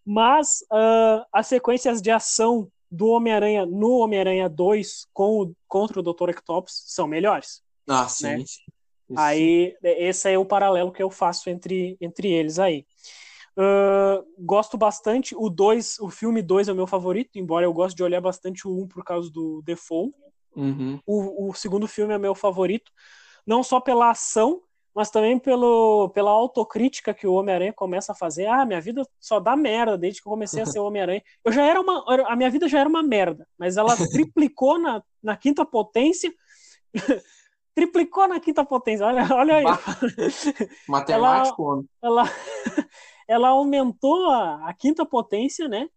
[0.06, 6.04] Mas uh, as sequências de ação do Homem-Aranha no Homem-Aranha 2 com o, contra o
[6.04, 6.30] Dr.
[6.30, 7.62] Octopus são melhores.
[7.88, 8.28] Ah, sim.
[8.28, 8.44] Né?
[8.46, 9.16] sim.
[9.16, 12.86] Aí, esse é o paralelo que eu faço entre, entre eles aí.
[13.58, 15.36] Uh, gosto bastante.
[15.36, 18.68] O 2, o filme 2 é o meu favorito, embora eu goste de olhar bastante
[18.68, 20.14] o 1 um por causa do Default.
[20.56, 21.00] Uhum.
[21.06, 22.92] O, o, segundo filme é meu favorito,
[23.46, 24.62] não só pela ação,
[24.96, 28.48] mas também pelo, pela autocrítica que o Homem-Aranha começa a fazer.
[28.48, 31.22] Ah, minha vida só dá merda desde que eu comecei a ser Homem-Aranha.
[31.44, 32.04] Eu já era uma.
[32.28, 36.32] A minha vida já era uma merda, mas ela triplicou na, na quinta potência.
[37.76, 39.06] triplicou na quinta potência.
[39.06, 39.66] Olha, olha aí.
[40.88, 41.86] Matemático.
[42.02, 42.32] Ela, ela,
[43.28, 45.88] ela aumentou a, a quinta potência, né?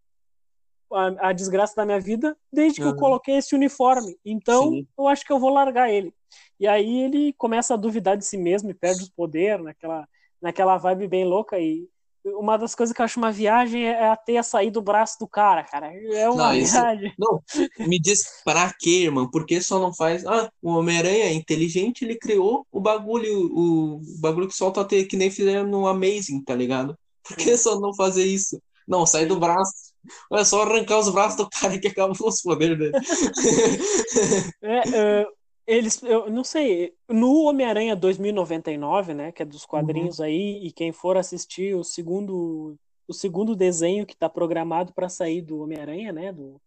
[0.94, 2.92] A, a, desgraça da minha vida desde que uhum.
[2.92, 4.16] eu coloquei esse uniforme.
[4.24, 4.87] Então, Sim.
[4.98, 6.14] eu acho que eu vou largar ele.
[6.59, 10.09] E aí ele começa a duvidar de si mesmo e perde os poderes naquela,
[10.40, 11.59] naquela vibe bem louca.
[11.59, 11.88] E
[12.24, 15.26] uma das coisas que eu acho uma viagem é a teia sair do braço do
[15.26, 15.92] cara, cara.
[15.92, 17.07] É uma não, viagem.
[17.09, 19.28] Isso, não, me diz pra quê, irmão?
[19.28, 20.24] Por que só não faz.
[20.26, 24.85] Ah, o Homem-Aranha é inteligente, ele criou o bagulho, o, o bagulho que solta a
[24.85, 26.96] teia, que nem fizeram no Amazing, tá ligado?
[27.24, 28.61] Por que só não fazer isso?
[28.87, 29.91] Não, sair do braço.
[30.32, 32.92] É só arrancar os braços do cara que acabam os poderes dele.
[34.62, 35.32] é, uh,
[35.66, 40.24] eles, eu não sei, no Homem-Aranha 2099, né, que é dos quadrinhos uhum.
[40.24, 42.76] aí, e quem for assistir o segundo
[43.08, 46.60] o segundo desenho que está programado para sair do Homem-Aranha, né, do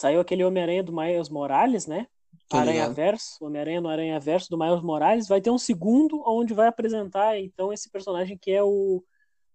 [0.00, 2.06] saiu aquele Homem-Aranha do Miles Morales, né?
[2.50, 6.66] Aranha Verso, Homem-Aranha no Aranha Verso do Miles Morales, vai ter um segundo onde vai
[6.66, 9.02] apresentar então esse personagem que é o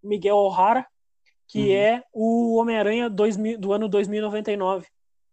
[0.02, 0.88] Miguel O'Hara,
[1.48, 1.72] que uhum.
[1.72, 4.86] é o Homem-Aranha do ano 2099.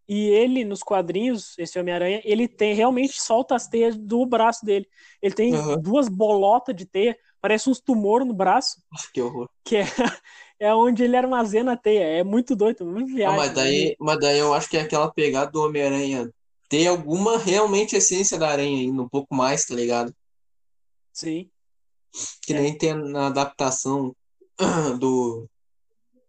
[0.07, 4.87] E ele, nos quadrinhos, esse Homem-Aranha, ele tem realmente solta as teias do braço dele.
[5.21, 5.81] Ele tem uhum.
[5.81, 8.83] duas bolotas de teia, parece uns tumor no braço.
[9.13, 9.49] Que horror.
[9.65, 9.85] Que é,
[10.61, 12.05] é onde ele armazena a teia.
[12.05, 13.37] É muito doido, muito viagem.
[13.37, 13.95] Mas, daí, né?
[13.99, 16.31] mas daí eu acho que é aquela pegada do Homem-Aranha
[16.69, 20.15] ter alguma realmente essência da aranha ainda, um pouco mais, tá ligado?
[21.13, 21.49] Sim.
[22.43, 22.61] Que é.
[22.61, 24.15] nem tem na adaptação
[24.99, 25.49] do,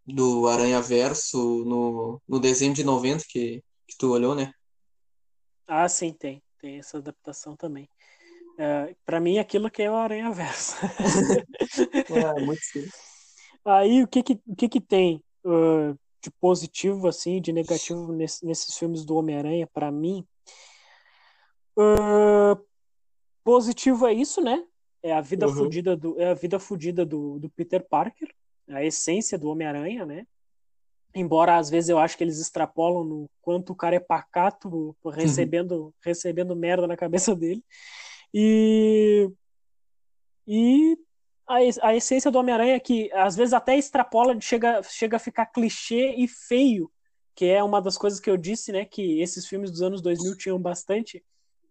[0.05, 4.51] do Aranha Verso no, no desenho de 90, que que tu olhou, né?
[5.67, 6.41] Ah, sim, tem.
[6.59, 7.89] Tem essa adaptação também.
[8.57, 10.75] É, para mim, aquilo que é o Aranha Verso.
[12.37, 12.87] é, muito sim.
[13.63, 18.45] Aí, o que que, o que, que tem uh, de positivo, assim, de negativo nesse,
[18.45, 20.25] nesses filmes do Homem-Aranha, para mim?
[21.77, 22.63] Uh,
[23.43, 24.65] positivo é isso, né?
[25.03, 25.53] É a vida uhum.
[25.53, 28.33] fudida do é a vida fudida do, do Peter Parker,
[28.69, 30.25] a essência do Homem-Aranha, né?
[31.13, 35.85] Embora às vezes eu acho que eles extrapolam no quanto o cara é pacato recebendo
[35.85, 35.93] uhum.
[36.03, 37.63] recebendo merda na cabeça dele.
[38.33, 39.29] E
[40.47, 40.97] e
[41.47, 41.55] a,
[41.87, 46.15] a essência do Homem-Aranha é que às vezes até extrapola, chega chega a ficar clichê
[46.17, 46.91] e feio,
[47.33, 50.37] que é uma das coisas que eu disse, né, que esses filmes dos anos 2000
[50.37, 51.23] tinham bastante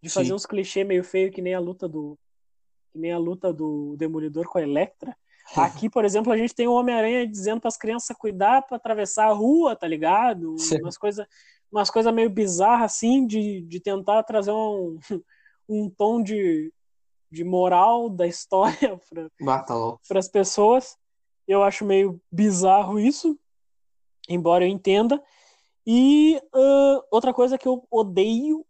[0.02, 0.34] de fazer Sim.
[0.34, 2.18] uns clichês meio feio que nem a luta do
[2.92, 5.16] que nem a luta do Demolidor com a Electra.
[5.56, 9.26] Aqui, por exemplo, a gente tem o Homem-Aranha dizendo para as crianças cuidar para atravessar
[9.26, 10.58] a rua, tá ligado?
[10.58, 10.80] Sim.
[10.80, 11.26] Umas coisas
[11.74, 14.96] umas coisa meio bizarras assim de, de tentar trazer um,
[15.68, 16.72] um tom de,
[17.30, 19.00] de moral da história
[20.08, 20.96] para as pessoas.
[21.48, 23.38] Eu acho meio bizarro isso,
[24.28, 25.20] embora eu entenda.
[25.84, 28.64] E uh, outra coisa que eu odeio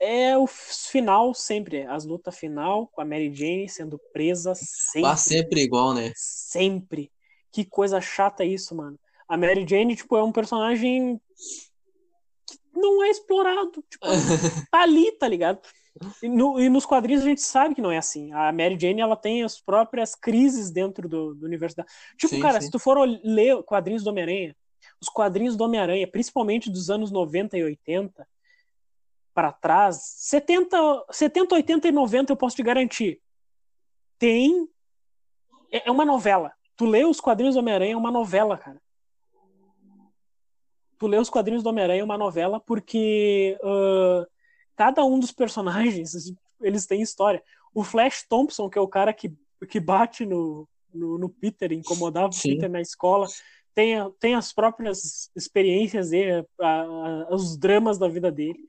[0.00, 5.02] é o final sempre, as lutas final com a Mary Jane sendo presa sempre.
[5.02, 6.10] Lá sempre igual, né?
[6.16, 7.12] Sempre.
[7.52, 8.98] Que coisa chata isso, mano.
[9.28, 11.20] A Mary Jane, tipo, é um personagem
[12.46, 13.84] que não é explorado.
[13.88, 14.06] Tipo,
[14.72, 15.60] tá ali, tá ligado?
[16.22, 18.32] E, no, e, nos quadrinhos a gente sabe que não é assim.
[18.32, 21.84] A Mary Jane, ela tem as próprias crises dentro do, do universo da...
[22.16, 22.66] Tipo, sim, cara, sim.
[22.66, 24.56] se tu for ler quadrinhos do Homem-Aranha,
[25.00, 28.26] os quadrinhos do Homem-Aranha, principalmente dos anos 90 e 80,
[29.40, 33.22] para trás, 70, 70, 80 e 90 eu posso te garantir.
[34.18, 34.68] Tem.
[35.72, 36.52] É, é uma novela.
[36.76, 38.78] Tu lê os quadrinhos do Homem-Aranha, é uma novela, cara.
[40.98, 44.26] Tu lê os quadrinhos do Homem-Aranha, é uma novela, porque uh,
[44.76, 46.12] cada um dos personagens,
[46.60, 47.42] eles têm história.
[47.74, 49.32] O Flash Thompson, que é o cara que,
[49.70, 52.50] que bate no, no, no Peter, incomodava Sim.
[52.50, 53.26] o Peter na escola,
[53.74, 58.68] tem, tem as próprias experiências dele, a, a, os dramas da vida dele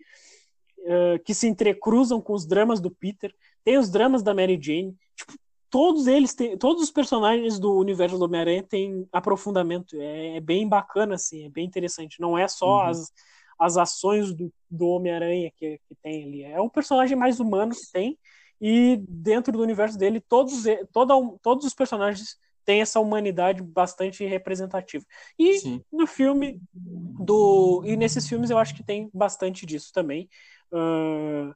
[0.82, 4.96] uh, que se entrecruzam com os dramas do Peter, tem os dramas da Mary Jane,
[5.16, 5.34] tipo,
[5.70, 10.68] todos eles têm, todos os personagens do universo do Homem-Aranha têm aprofundamento, é, é, bem
[10.68, 12.90] bacana, assim, é bem interessante, não é só uhum.
[12.90, 13.12] as,
[13.58, 17.92] as ações do, do Homem-Aranha que, que tem ali, é um personagem mais humano que
[17.92, 18.18] tem,
[18.60, 25.04] e dentro do universo dele, todos, toda, todos os personagens têm essa humanidade bastante representativa.
[25.38, 25.84] E Sim.
[25.92, 27.82] no filme do.
[27.84, 30.30] E nesses filmes eu acho que tem bastante disso também
[30.72, 31.54] uh,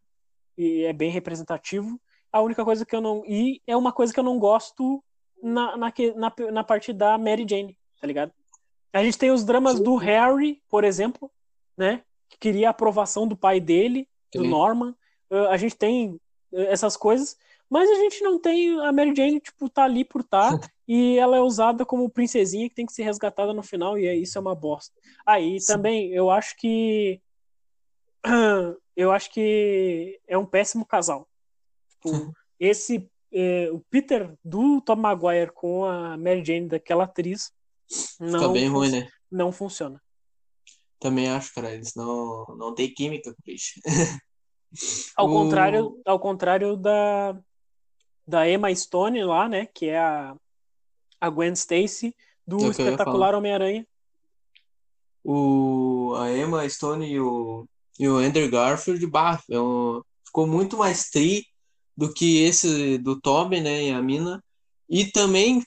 [0.57, 1.99] e é bem representativo.
[2.31, 3.23] A única coisa que eu não.
[3.25, 5.03] E é uma coisa que eu não gosto
[5.41, 8.31] na, na, na, na parte da Mary Jane, tá ligado?
[8.91, 9.83] A gente tem os dramas Sim.
[9.83, 11.31] do Harry, por exemplo,
[11.77, 12.01] né?
[12.29, 14.49] Que queria a aprovação do pai dele, do Sim.
[14.49, 14.95] Norman.
[15.29, 16.19] Uh, a gente tem
[16.51, 17.37] essas coisas,
[17.69, 20.49] mas a gente não tem a Mary Jane, tipo, tá ali por tá,
[20.87, 24.15] e ela é usada como princesinha que tem que ser resgatada no final, e é,
[24.15, 24.95] isso é uma bosta.
[25.25, 25.73] Aí Sim.
[25.73, 27.19] também, eu acho que
[28.95, 31.27] eu acho que é um péssimo casal.
[31.89, 37.51] Tipo, esse é, o Peter do Tom Maguire com a Mary Jane daquela atriz
[38.19, 39.09] não Fica bem ruim, né?
[39.31, 40.01] Não funciona.
[40.99, 43.79] Também acho, cara, eles não não tem química com o bicho.
[45.15, 45.29] ao o...
[45.29, 47.37] contrário, ao contrário da
[48.27, 50.35] da Emma Stone lá, né, que é a
[51.21, 53.85] a Gwen Stacy do é espetacular Homem-Aranha.
[55.23, 57.67] O a Emma Stone e o
[57.99, 61.45] e o Andrew Garfield, bah, é um, ficou muito mais tri
[61.95, 64.43] do que esse do Toby, né, e a Mina.
[64.89, 65.63] E também,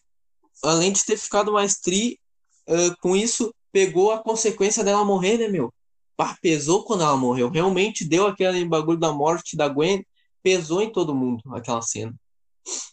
[0.62, 2.20] além de ter ficado mais tri,
[2.68, 5.72] uh, com isso, pegou a consequência dela morrer, né, meu?
[6.16, 7.48] Bah, pesou quando ela morreu.
[7.48, 10.04] Realmente deu aquele bagulho da morte da Gwen,
[10.42, 12.14] pesou em todo mundo aquela cena.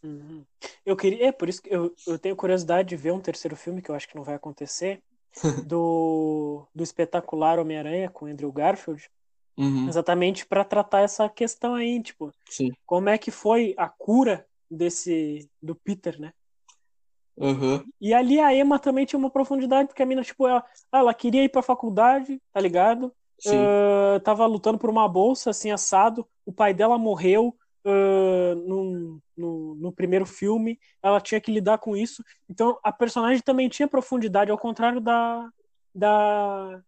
[0.04, 0.45] Uhum.
[0.86, 3.82] Eu queria, é por isso que eu, eu tenho curiosidade de ver um terceiro filme
[3.82, 5.02] que eu acho que não vai acontecer
[5.67, 9.10] do, do espetacular Homem-Aranha com Andrew Garfield,
[9.58, 9.88] Uhum.
[9.88, 12.74] Exatamente para tratar essa questão aí, tipo, Sim.
[12.86, 16.34] como é que foi a cura desse do Peter, né?
[17.38, 17.84] Uhum.
[18.00, 21.44] E ali a Emma também tinha uma profundidade, porque a mina, tipo, ela, ela queria
[21.44, 23.13] ir pra faculdade, tá ligado?
[23.46, 26.26] Uh, tava lutando por uma bolsa, assim, assado.
[26.46, 30.80] O pai dela morreu uh, no, no, no, primeiro filme.
[31.04, 32.24] Ela tinha que lidar com isso.
[32.50, 35.50] Então, a personagem também tinha profundidade, ao contrário da,
[35.94, 36.82] da,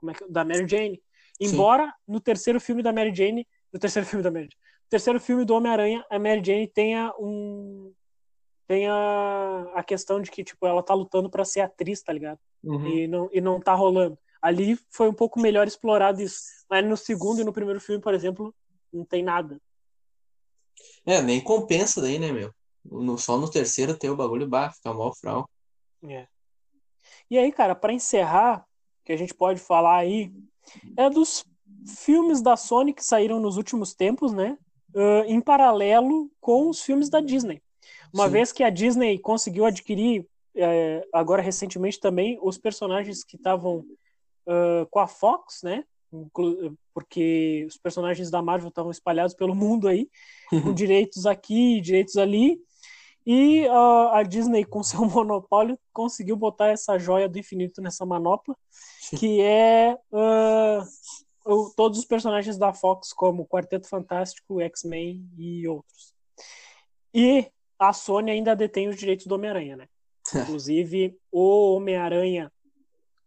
[0.00, 1.00] como é que, da Mary Jane.
[1.38, 1.92] Embora Sim.
[2.08, 5.44] no terceiro filme da Mary Jane, no terceiro filme da Mary Jane, no terceiro filme
[5.44, 7.92] do Homem-Aranha, a Mary Jane tenha um
[8.66, 8.92] tenha
[9.74, 12.38] a questão de que tipo ela tá lutando para ser atriz, tá ligado?
[12.62, 12.86] Uhum.
[12.86, 14.18] E não e não tá rolando.
[14.40, 16.40] ali foi um pouco melhor explorado isso.
[16.68, 18.54] Mas no segundo e no primeiro filme, por exemplo,
[18.92, 19.60] não tem nada.
[21.04, 22.52] É, nem compensa daí, né, meu?
[22.84, 25.48] No, só no terceiro tem o bagulho bah, fica mal fral.
[26.08, 26.26] É.
[27.30, 28.64] E aí, cara, para encerrar,
[29.10, 30.32] que a gente pode falar aí,
[30.96, 31.44] é dos
[31.84, 34.56] filmes da Sony que saíram nos últimos tempos, né?
[34.94, 37.60] Uh, em paralelo com os filmes da Disney.
[38.14, 38.30] Uma Sim.
[38.30, 43.78] vez que a Disney conseguiu adquirir, é, agora recentemente também, os personagens que estavam
[44.46, 45.84] uh, com a Fox, né?
[46.94, 50.08] Porque os personagens da Marvel estavam espalhados pelo mundo aí,
[50.50, 52.60] com direitos aqui, direitos ali.
[53.32, 58.56] E uh, a Disney, com seu monopólio, conseguiu botar essa joia do infinito nessa manopla,
[59.16, 66.12] que é uh, todos os personagens da Fox, como Quarteto Fantástico, X-Men e outros.
[67.14, 69.88] E a Sony ainda detém os direitos do Homem-Aranha, né?
[70.34, 72.52] Inclusive, o Homem-Aranha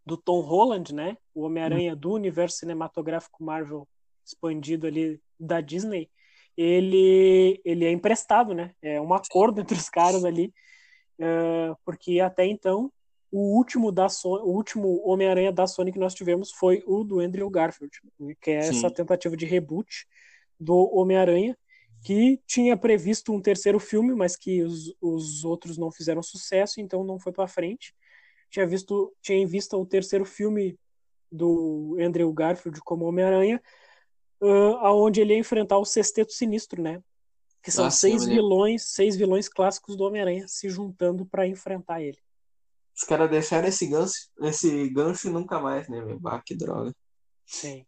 [0.04, 1.16] do Tom Holland, né?
[1.34, 3.88] O Homem-Aranha do universo cinematográfico Marvel
[4.22, 6.10] expandido ali da Disney,
[6.56, 8.72] ele, ele é emprestado, né?
[8.82, 10.52] É um acordo entre os caras ali,
[11.18, 12.92] uh, porque até então
[13.30, 17.50] o último da o último Homem-Aranha da Sony que nós tivemos foi o do Andrew
[17.50, 17.92] Garfield,
[18.40, 18.78] que é Sim.
[18.78, 20.06] essa tentativa de reboot
[20.58, 21.56] do Homem-Aranha
[22.04, 27.02] que tinha previsto um terceiro filme, mas que os, os outros não fizeram sucesso, então
[27.02, 27.94] não foi para frente.
[28.50, 30.78] Tinha visto, tinha em vista o terceiro filme
[31.32, 33.60] do Andrew Garfield como Homem-Aranha,
[34.44, 37.02] uh, aonde ele ia enfrentar o Sexteto Sinistro, né?
[37.62, 42.18] Que são ah, seis vilões, seis vilões clássicos do Homem-Aranha se juntando para enfrentar ele.
[42.94, 46.20] Os caras deixaram esse gancho, esse gancho nunca mais, né, meu?
[46.26, 46.94] Ah, que droga.
[47.46, 47.86] Sim.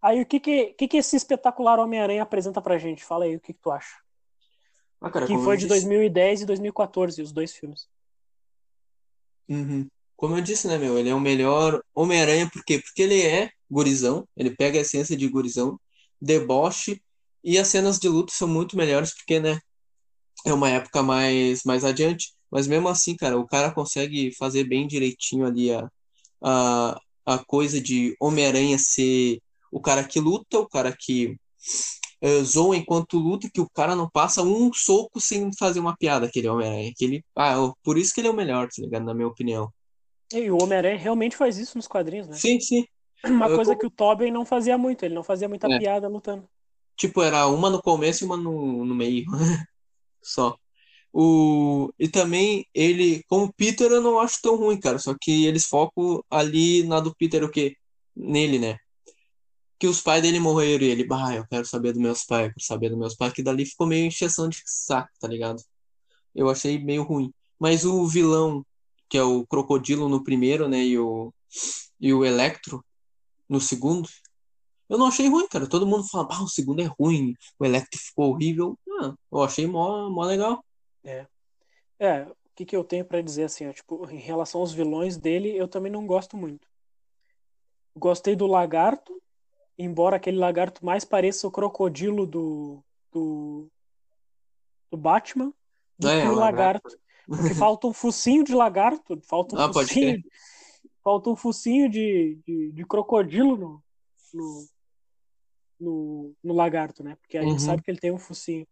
[0.00, 3.04] Aí o que que, que, que esse espetacular Homem-Aranha apresenta pra gente?
[3.04, 4.00] Fala aí o que, que tu acha.
[5.00, 5.80] Ah, cara, que foi de disse...
[5.80, 7.88] 2010 e 2014, os dois filmes.
[9.48, 9.86] Uhum.
[10.16, 10.98] Como eu disse, né, meu?
[10.98, 12.80] Ele é o melhor Homem-Aranha, por quê?
[12.80, 15.80] Porque ele é gurizão, ele pega a essência de gurizão,
[16.20, 17.00] deboche,
[17.42, 19.58] e as cenas de luta são muito melhores, porque, né,
[20.44, 22.32] é uma época mais, mais adiante.
[22.50, 25.88] Mas mesmo assim, cara, o cara consegue fazer bem direitinho ali a,
[26.42, 29.40] a, a coisa de Homem-Aranha ser
[29.72, 31.36] o cara que luta, o cara que
[32.22, 36.26] uh, zoa enquanto luta, que o cara não passa um soco sem fazer uma piada,
[36.26, 36.90] aquele Homem-Aranha.
[36.90, 39.04] Aquele, ah, por isso que ele é o melhor, tá ligado?
[39.04, 39.72] Na minha opinião.
[40.32, 42.36] E o Homem-Aranha realmente faz isso nos quadrinhos, né?
[42.36, 42.86] Sim, sim.
[43.24, 43.78] Uma eu coisa tô...
[43.78, 45.78] que o Tobey não fazia muito, ele não fazia muita é.
[45.78, 46.48] piada lutando.
[46.96, 49.24] Tipo, era uma no começo e uma no, no meio.
[50.22, 50.56] Só.
[51.12, 51.92] O...
[51.98, 54.98] E também ele, como Peter, eu não acho tão ruim, cara.
[54.98, 57.76] Só que eles focam ali na do Peter, o quê?
[58.14, 58.78] Nele, né?
[59.82, 62.52] que os pais dele morreram e ele, bah, eu quero saber dos meus pais, eu
[62.52, 65.60] quero saber dos meus pais, que dali ficou meio encheção de saco, tá ligado?
[66.32, 67.34] Eu achei meio ruim.
[67.58, 68.64] Mas o vilão,
[69.08, 71.34] que é o Crocodilo no primeiro, né, e o,
[72.00, 72.84] e o Electro
[73.52, 74.08] no segundo,
[74.88, 75.68] eu não achei ruim, cara.
[75.68, 78.78] Todo mundo fala, ah, o segundo é ruim, o Electro ficou horrível.
[79.00, 80.64] Ah, eu achei mó, mó legal.
[81.04, 81.26] É.
[81.98, 85.16] É, o que, que eu tenho para dizer assim, ó, tipo, em relação aos vilões
[85.16, 86.66] dele, eu também não gosto muito.
[87.96, 89.22] Gostei do Lagarto,
[89.78, 93.68] embora aquele lagarto mais pareça o crocodilo do, do,
[94.90, 95.52] do Batman
[95.98, 96.88] do é, que o lagarto.
[96.88, 97.02] lagarto.
[97.26, 100.22] Porque falta um focinho de lagarto, falta um ah, focinho,
[101.02, 103.82] falta um focinho de, de, de crocodilo no,
[104.34, 104.68] no,
[105.80, 107.16] no, no, lagarto, né?
[107.16, 107.50] Porque a uhum.
[107.50, 108.66] gente sabe que ele tem um focinho.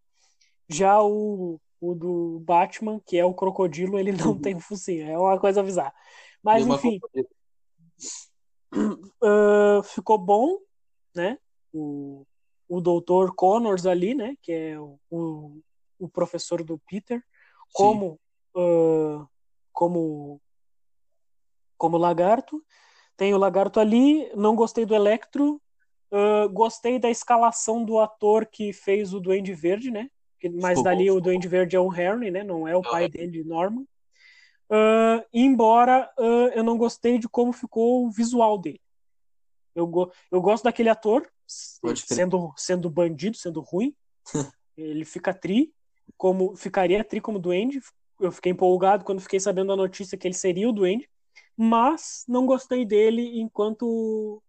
[0.68, 4.40] Já o, o do Batman, que é o crocodilo, ele não uhum.
[4.40, 5.08] tem um focinho.
[5.08, 5.94] É uma coisa bizarra.
[6.42, 7.00] Mas, enfim.
[9.22, 10.58] Uh, ficou bom
[11.14, 11.38] né?
[11.72, 12.26] O,
[12.68, 14.36] o doutor Connors ali, né?
[14.42, 15.60] Que é o, o,
[15.98, 17.22] o professor do Peter,
[17.72, 18.18] como
[18.54, 19.26] uh,
[19.72, 20.40] como
[21.80, 22.62] como lagarto.
[23.16, 24.30] Tem o lagarto ali.
[24.36, 25.60] Não gostei do Electro.
[26.12, 30.10] Uh, gostei da escalação do ator que fez o Duende Verde, né?
[30.60, 32.42] Mas dali o Duende Verde é o Harry, né?
[32.42, 33.82] Não é o pai dele, Norman.
[34.70, 38.80] Uh, embora uh, eu não gostei de como ficou o visual dele.
[39.74, 43.94] Eu, go eu gosto daquele ator sendo, sendo bandido, sendo ruim.
[44.76, 45.72] ele fica tri,
[46.16, 47.80] como ficaria tri como duende.
[48.20, 51.08] Eu fiquei empolgado quando fiquei sabendo a notícia que ele seria o duende,
[51.56, 54.42] mas não gostei dele enquanto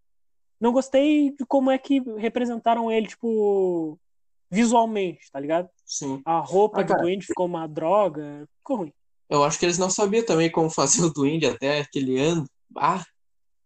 [0.60, 4.00] não gostei de como é que representaram ele, tipo,
[4.50, 5.70] visualmente, tá ligado?
[5.86, 6.22] Sim.
[6.24, 8.94] A roupa ah, do duende ficou uma droga, ficou ruim.
[9.30, 12.46] Eu acho que eles não sabiam também como fazer o duende até aquele ano.
[12.78, 13.04] Ah,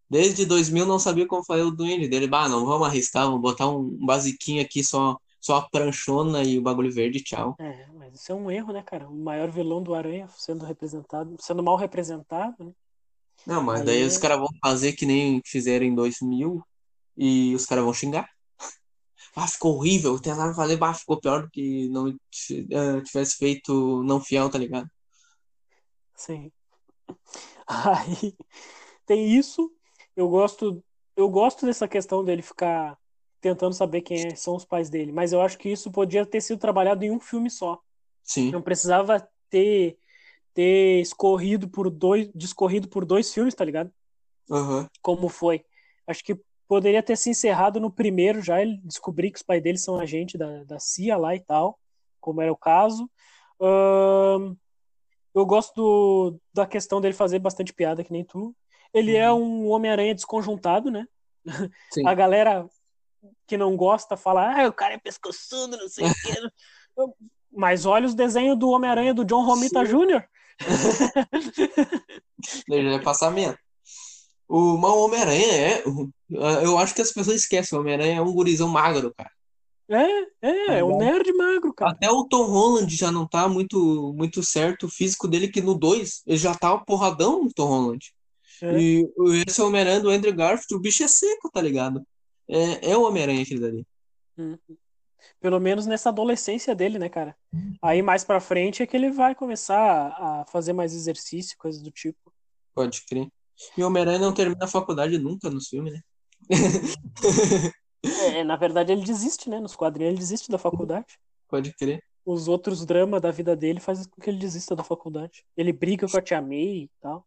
[0.10, 2.28] Desde 2000 não sabia como fazer o Duende dele.
[2.28, 6.62] Bah, não vamos arriscar, vamos botar um basiquinho aqui, só, só a pranchona e o
[6.62, 7.56] bagulho verde, tchau.
[7.60, 9.10] É, mas isso é um erro, né, cara?
[9.10, 12.72] O maior vilão do Aranha sendo representado, sendo mal representado, né?
[13.46, 13.86] Não, mas Aí...
[13.86, 16.62] daí os caras vão fazer que nem fizeram em 2000
[17.18, 18.30] e os caras vão xingar.
[19.38, 20.18] Ah, ficou horrível.
[20.18, 24.90] Tentaram fazer, bah, ficou pior do que não uh, tivesse feito não fiel, tá ligado?
[26.16, 26.50] Sim.
[27.68, 28.34] Aí
[29.06, 29.70] tem isso.
[30.16, 30.82] Eu gosto,
[31.18, 32.98] eu gosto dessa questão dele ficar
[33.42, 36.42] tentando saber quem é, são os pais dele, mas eu acho que isso podia ter
[36.42, 37.80] sido trabalhado em um filme só.
[38.24, 38.52] Sim.
[38.52, 40.00] Não precisava ter
[40.56, 43.92] ter escorrido por dois, discorrido por dois filmes, tá ligado?
[44.50, 44.88] Uhum.
[45.02, 45.64] Como foi.
[46.08, 49.78] Acho que poderia ter se encerrado no primeiro já, ele descobrir que os pais dele
[49.78, 51.78] são agente da, da CIA lá e tal,
[52.22, 53.04] como era o caso.
[53.60, 54.58] Uh,
[55.34, 58.56] eu gosto do, da questão dele fazer bastante piada, que nem tu.
[58.94, 59.38] Ele é uhum.
[59.38, 61.06] é um Homem-Aranha desconjuntado, né?
[61.92, 62.08] Sim.
[62.08, 62.66] A galera
[63.46, 66.34] que não gosta fala, ah, o cara é pescoçudo, não sei o quê.
[67.52, 70.24] Mas olha os desenhos do Homem-Aranha do John Romita Jr.
[72.70, 73.58] Ele é passamento.
[74.48, 75.84] O Homem-Aranha é.
[76.64, 77.78] Eu acho que as pessoas esquecem.
[77.78, 79.32] O Homem-Aranha é um gurizão magro, cara.
[79.88, 80.08] É,
[80.42, 81.92] é, é um nerd magro, cara.
[81.92, 85.76] Até o Tom Holland já não tá muito, muito certo o físico dele, que no
[85.76, 88.14] 2 ele já tá porradão no Tom Holland.
[88.62, 88.80] É.
[88.80, 89.08] E
[89.48, 92.06] esse Homem-Aranha do Andrew Garfield, o bicho é seco, tá ligado?
[92.48, 93.88] É, é o Homem-Aranha aquele dali.
[94.38, 94.58] Uhum.
[95.46, 97.38] Pelo menos nessa adolescência dele, né, cara?
[97.80, 101.92] Aí mais pra frente é que ele vai começar a fazer mais exercício, coisas do
[101.92, 102.34] tipo.
[102.74, 103.28] Pode crer.
[103.78, 106.02] E o Homem-Aranha não termina a faculdade nunca nos filmes, né?
[108.34, 109.60] é, na verdade ele desiste, né?
[109.60, 111.20] Nos quadrinhos ele desiste da faculdade.
[111.48, 112.04] Pode crer.
[112.26, 115.46] Os outros dramas da vida dele fazem com que ele desista da faculdade.
[115.56, 117.24] Ele briga com a Tia May e tal.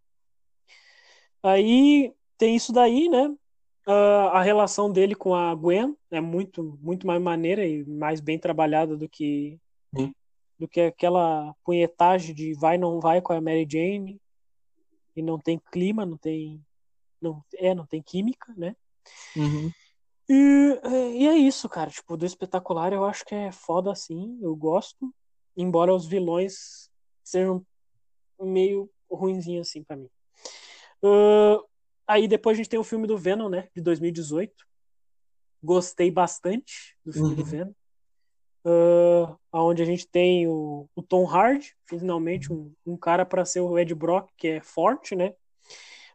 [1.40, 3.32] Aí tem isso daí, né?
[3.88, 8.38] Uh, a relação dele com a Gwen é muito, muito mais maneira e mais bem
[8.38, 9.58] trabalhada do que
[9.96, 10.12] Sim.
[10.58, 14.20] do que aquela punhetagem de vai não vai com a Mary Jane
[15.16, 16.62] e não tem clima, não tem
[17.18, 18.76] não é, não tem química, né?
[19.34, 19.72] Uhum.
[20.28, 20.80] E,
[21.14, 21.90] e é isso, cara.
[21.90, 25.10] Tipo, do espetacular eu acho que é foda assim, eu gosto,
[25.56, 26.90] embora os vilões
[27.24, 27.64] sejam
[28.38, 30.10] meio ruinzinhos assim para mim.
[31.02, 31.64] Uh,
[32.08, 33.68] Aí depois a gente tem o filme do Venom, né?
[33.76, 34.66] De 2018.
[35.62, 37.34] Gostei bastante do filme uhum.
[37.34, 37.72] do Venom.
[38.64, 43.60] Uh, onde a gente tem o, o Tom Hardy, finalmente um, um cara para ser
[43.60, 45.34] o Ed Brock, que é forte, né?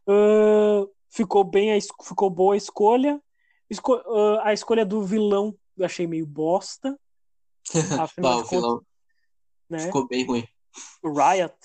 [0.07, 3.21] Uh, ficou bem, a, ficou boa a escolha.
[3.69, 6.99] Esco, uh, a escolha do vilão eu achei meio bosta.
[7.99, 8.87] Afinal Bah, contas,
[9.69, 9.79] né?
[9.79, 10.47] Ficou bem ruim.
[11.03, 11.55] O Riot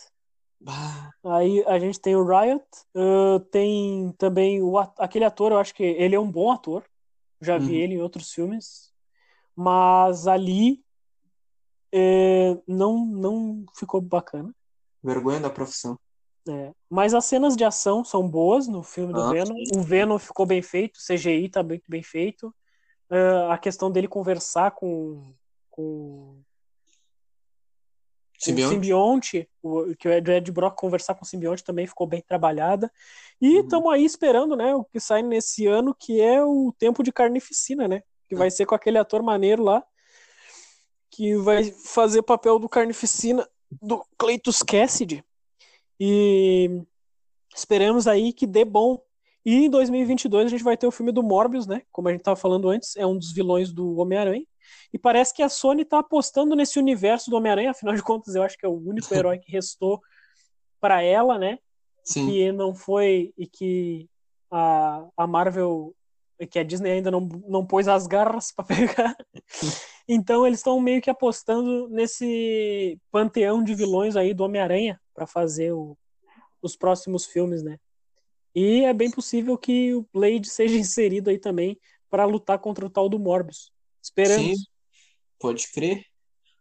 [0.60, 1.10] Bah.
[1.24, 5.82] Aí a gente tem o Riot, uh, tem também o, aquele ator, eu acho que
[5.82, 6.84] ele é um bom ator,
[7.40, 7.78] já vi uhum.
[7.78, 8.92] ele em outros filmes,
[9.54, 10.82] mas ali
[12.66, 14.54] não, não ficou bacana.
[15.02, 15.98] Vergonha da profissão.
[16.48, 16.72] É.
[16.88, 19.54] Mas as cenas de ação são boas no filme do ah, Venom.
[19.56, 19.78] Sim.
[19.78, 22.54] O Venom ficou bem feito, o CGI tá muito bem feito.
[23.10, 25.34] Uh, a questão dele conversar com,
[25.70, 26.40] com
[28.38, 28.70] Simbionte.
[28.70, 32.90] O simbionte, o, que o Ed Brock conversar com o simbionte também ficou bem trabalhada.
[33.40, 33.90] E estamos uhum.
[33.90, 38.02] aí esperando, né, o que sai nesse ano, que é o Tempo de Carnificina, né?
[38.28, 39.84] Que vai ser com aquele ator maneiro lá,
[41.10, 45.24] que vai fazer o papel do Carnificina do Cleitus Cassidy.
[45.98, 46.82] E
[47.54, 49.02] esperamos aí que dê bom.
[49.44, 51.82] E em 2022 a gente vai ter o filme do Morbius, né?
[51.90, 54.44] Como a gente estava falando antes, é um dos vilões do Homem-Aranha.
[54.92, 58.42] E parece que a Sony está apostando nesse universo do Homem-Aranha, afinal de contas, eu
[58.42, 60.00] acho que é o único herói que restou
[60.80, 61.58] para ela, né?
[62.04, 62.26] Sim.
[62.26, 64.08] Que não foi e que
[64.50, 65.94] a, a Marvel,
[66.50, 69.16] que a Disney ainda não, não pôs as garras para pegar.
[70.08, 75.72] então eles estão meio que apostando nesse panteão de vilões aí do Homem-Aranha para fazer
[75.72, 75.96] o,
[76.62, 77.78] os próximos filmes, né?
[78.54, 81.78] E é bem possível que o Blade seja inserido aí também
[82.10, 83.70] para lutar contra o tal do Morbius.
[84.08, 84.58] Esperamos.
[84.58, 84.64] Sim.
[85.38, 86.04] Pode crer.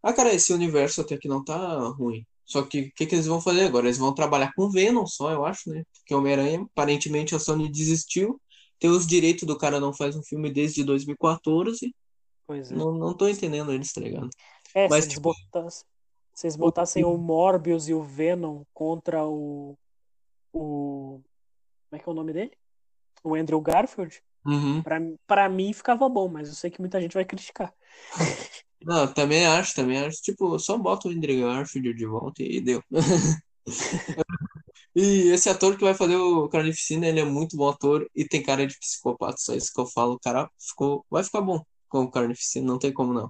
[0.04, 2.26] Ah, cara, esse universo até que não tá ruim.
[2.46, 3.88] Só que o que, que eles vão fazer agora?
[3.88, 5.84] Eles vão trabalhar com Venom só, eu acho, né?
[5.94, 8.40] Porque Homem-Aranha, aparentemente a Sony desistiu.
[8.80, 11.94] Tem os direitos do cara não faz um filme desde 2014.
[12.46, 12.76] Pois é.
[12.76, 14.30] Não, não tô entendendo eles, tá ligado?
[14.74, 15.86] É, Mas, se, tipo, eles botassem,
[16.34, 17.18] se eles botassem o...
[17.18, 19.78] Morbius e o Venom contra o.
[20.54, 21.20] O.
[21.90, 22.52] Como é que é o nome dele?
[23.24, 24.22] O Andrew Garfield.
[24.48, 24.82] Uhum.
[24.82, 27.74] Pra, pra mim ficava bom, mas eu sei que muita gente vai criticar.
[28.82, 30.22] Não, também acho, também acho.
[30.22, 32.82] Tipo, só bota o Andrew Garfield de volta e deu.
[34.96, 38.42] e esse ator que vai fazer o Carnificina, ele é muito bom ator e tem
[38.42, 40.14] cara de psicopata, só isso que eu falo.
[40.14, 43.30] O cara ficou, vai ficar bom com o Carnificina, não tem como não.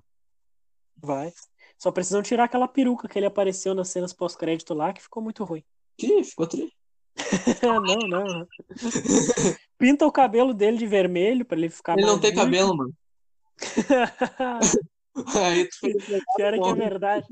[0.98, 1.34] Vai.
[1.80, 5.44] Só precisam tirar aquela peruca que ele apareceu nas cenas pós-crédito lá, que ficou muito
[5.44, 5.64] ruim.
[5.98, 6.24] Que?
[6.24, 6.72] Ficou tri.
[7.64, 8.48] não, não.
[9.78, 12.46] Pinta o cabelo dele de vermelho pra ele ficar Ele não tem ruivo.
[12.46, 12.94] cabelo, mano.
[15.36, 15.80] Aí tu
[16.36, 17.26] Pior é que é verdade.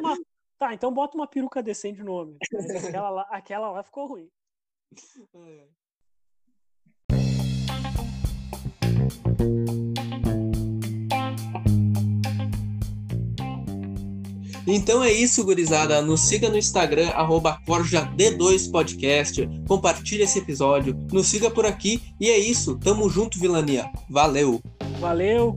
[0.00, 0.16] Uma-
[0.58, 2.38] Tá, então bota uma peruca decente no homem.
[2.82, 4.26] Aquela lá, aquela lá ficou ruim.
[14.66, 16.02] Então é isso, gurizada.
[16.02, 19.66] Nos siga no Instagram, arroba CorjaD2Podcast.
[19.68, 20.96] Compartilhe esse episódio.
[21.12, 22.00] Nos siga por aqui.
[22.20, 22.76] E é isso.
[22.78, 23.90] Tamo junto, vilania.
[24.10, 24.60] Valeu!
[25.00, 25.56] Valeu!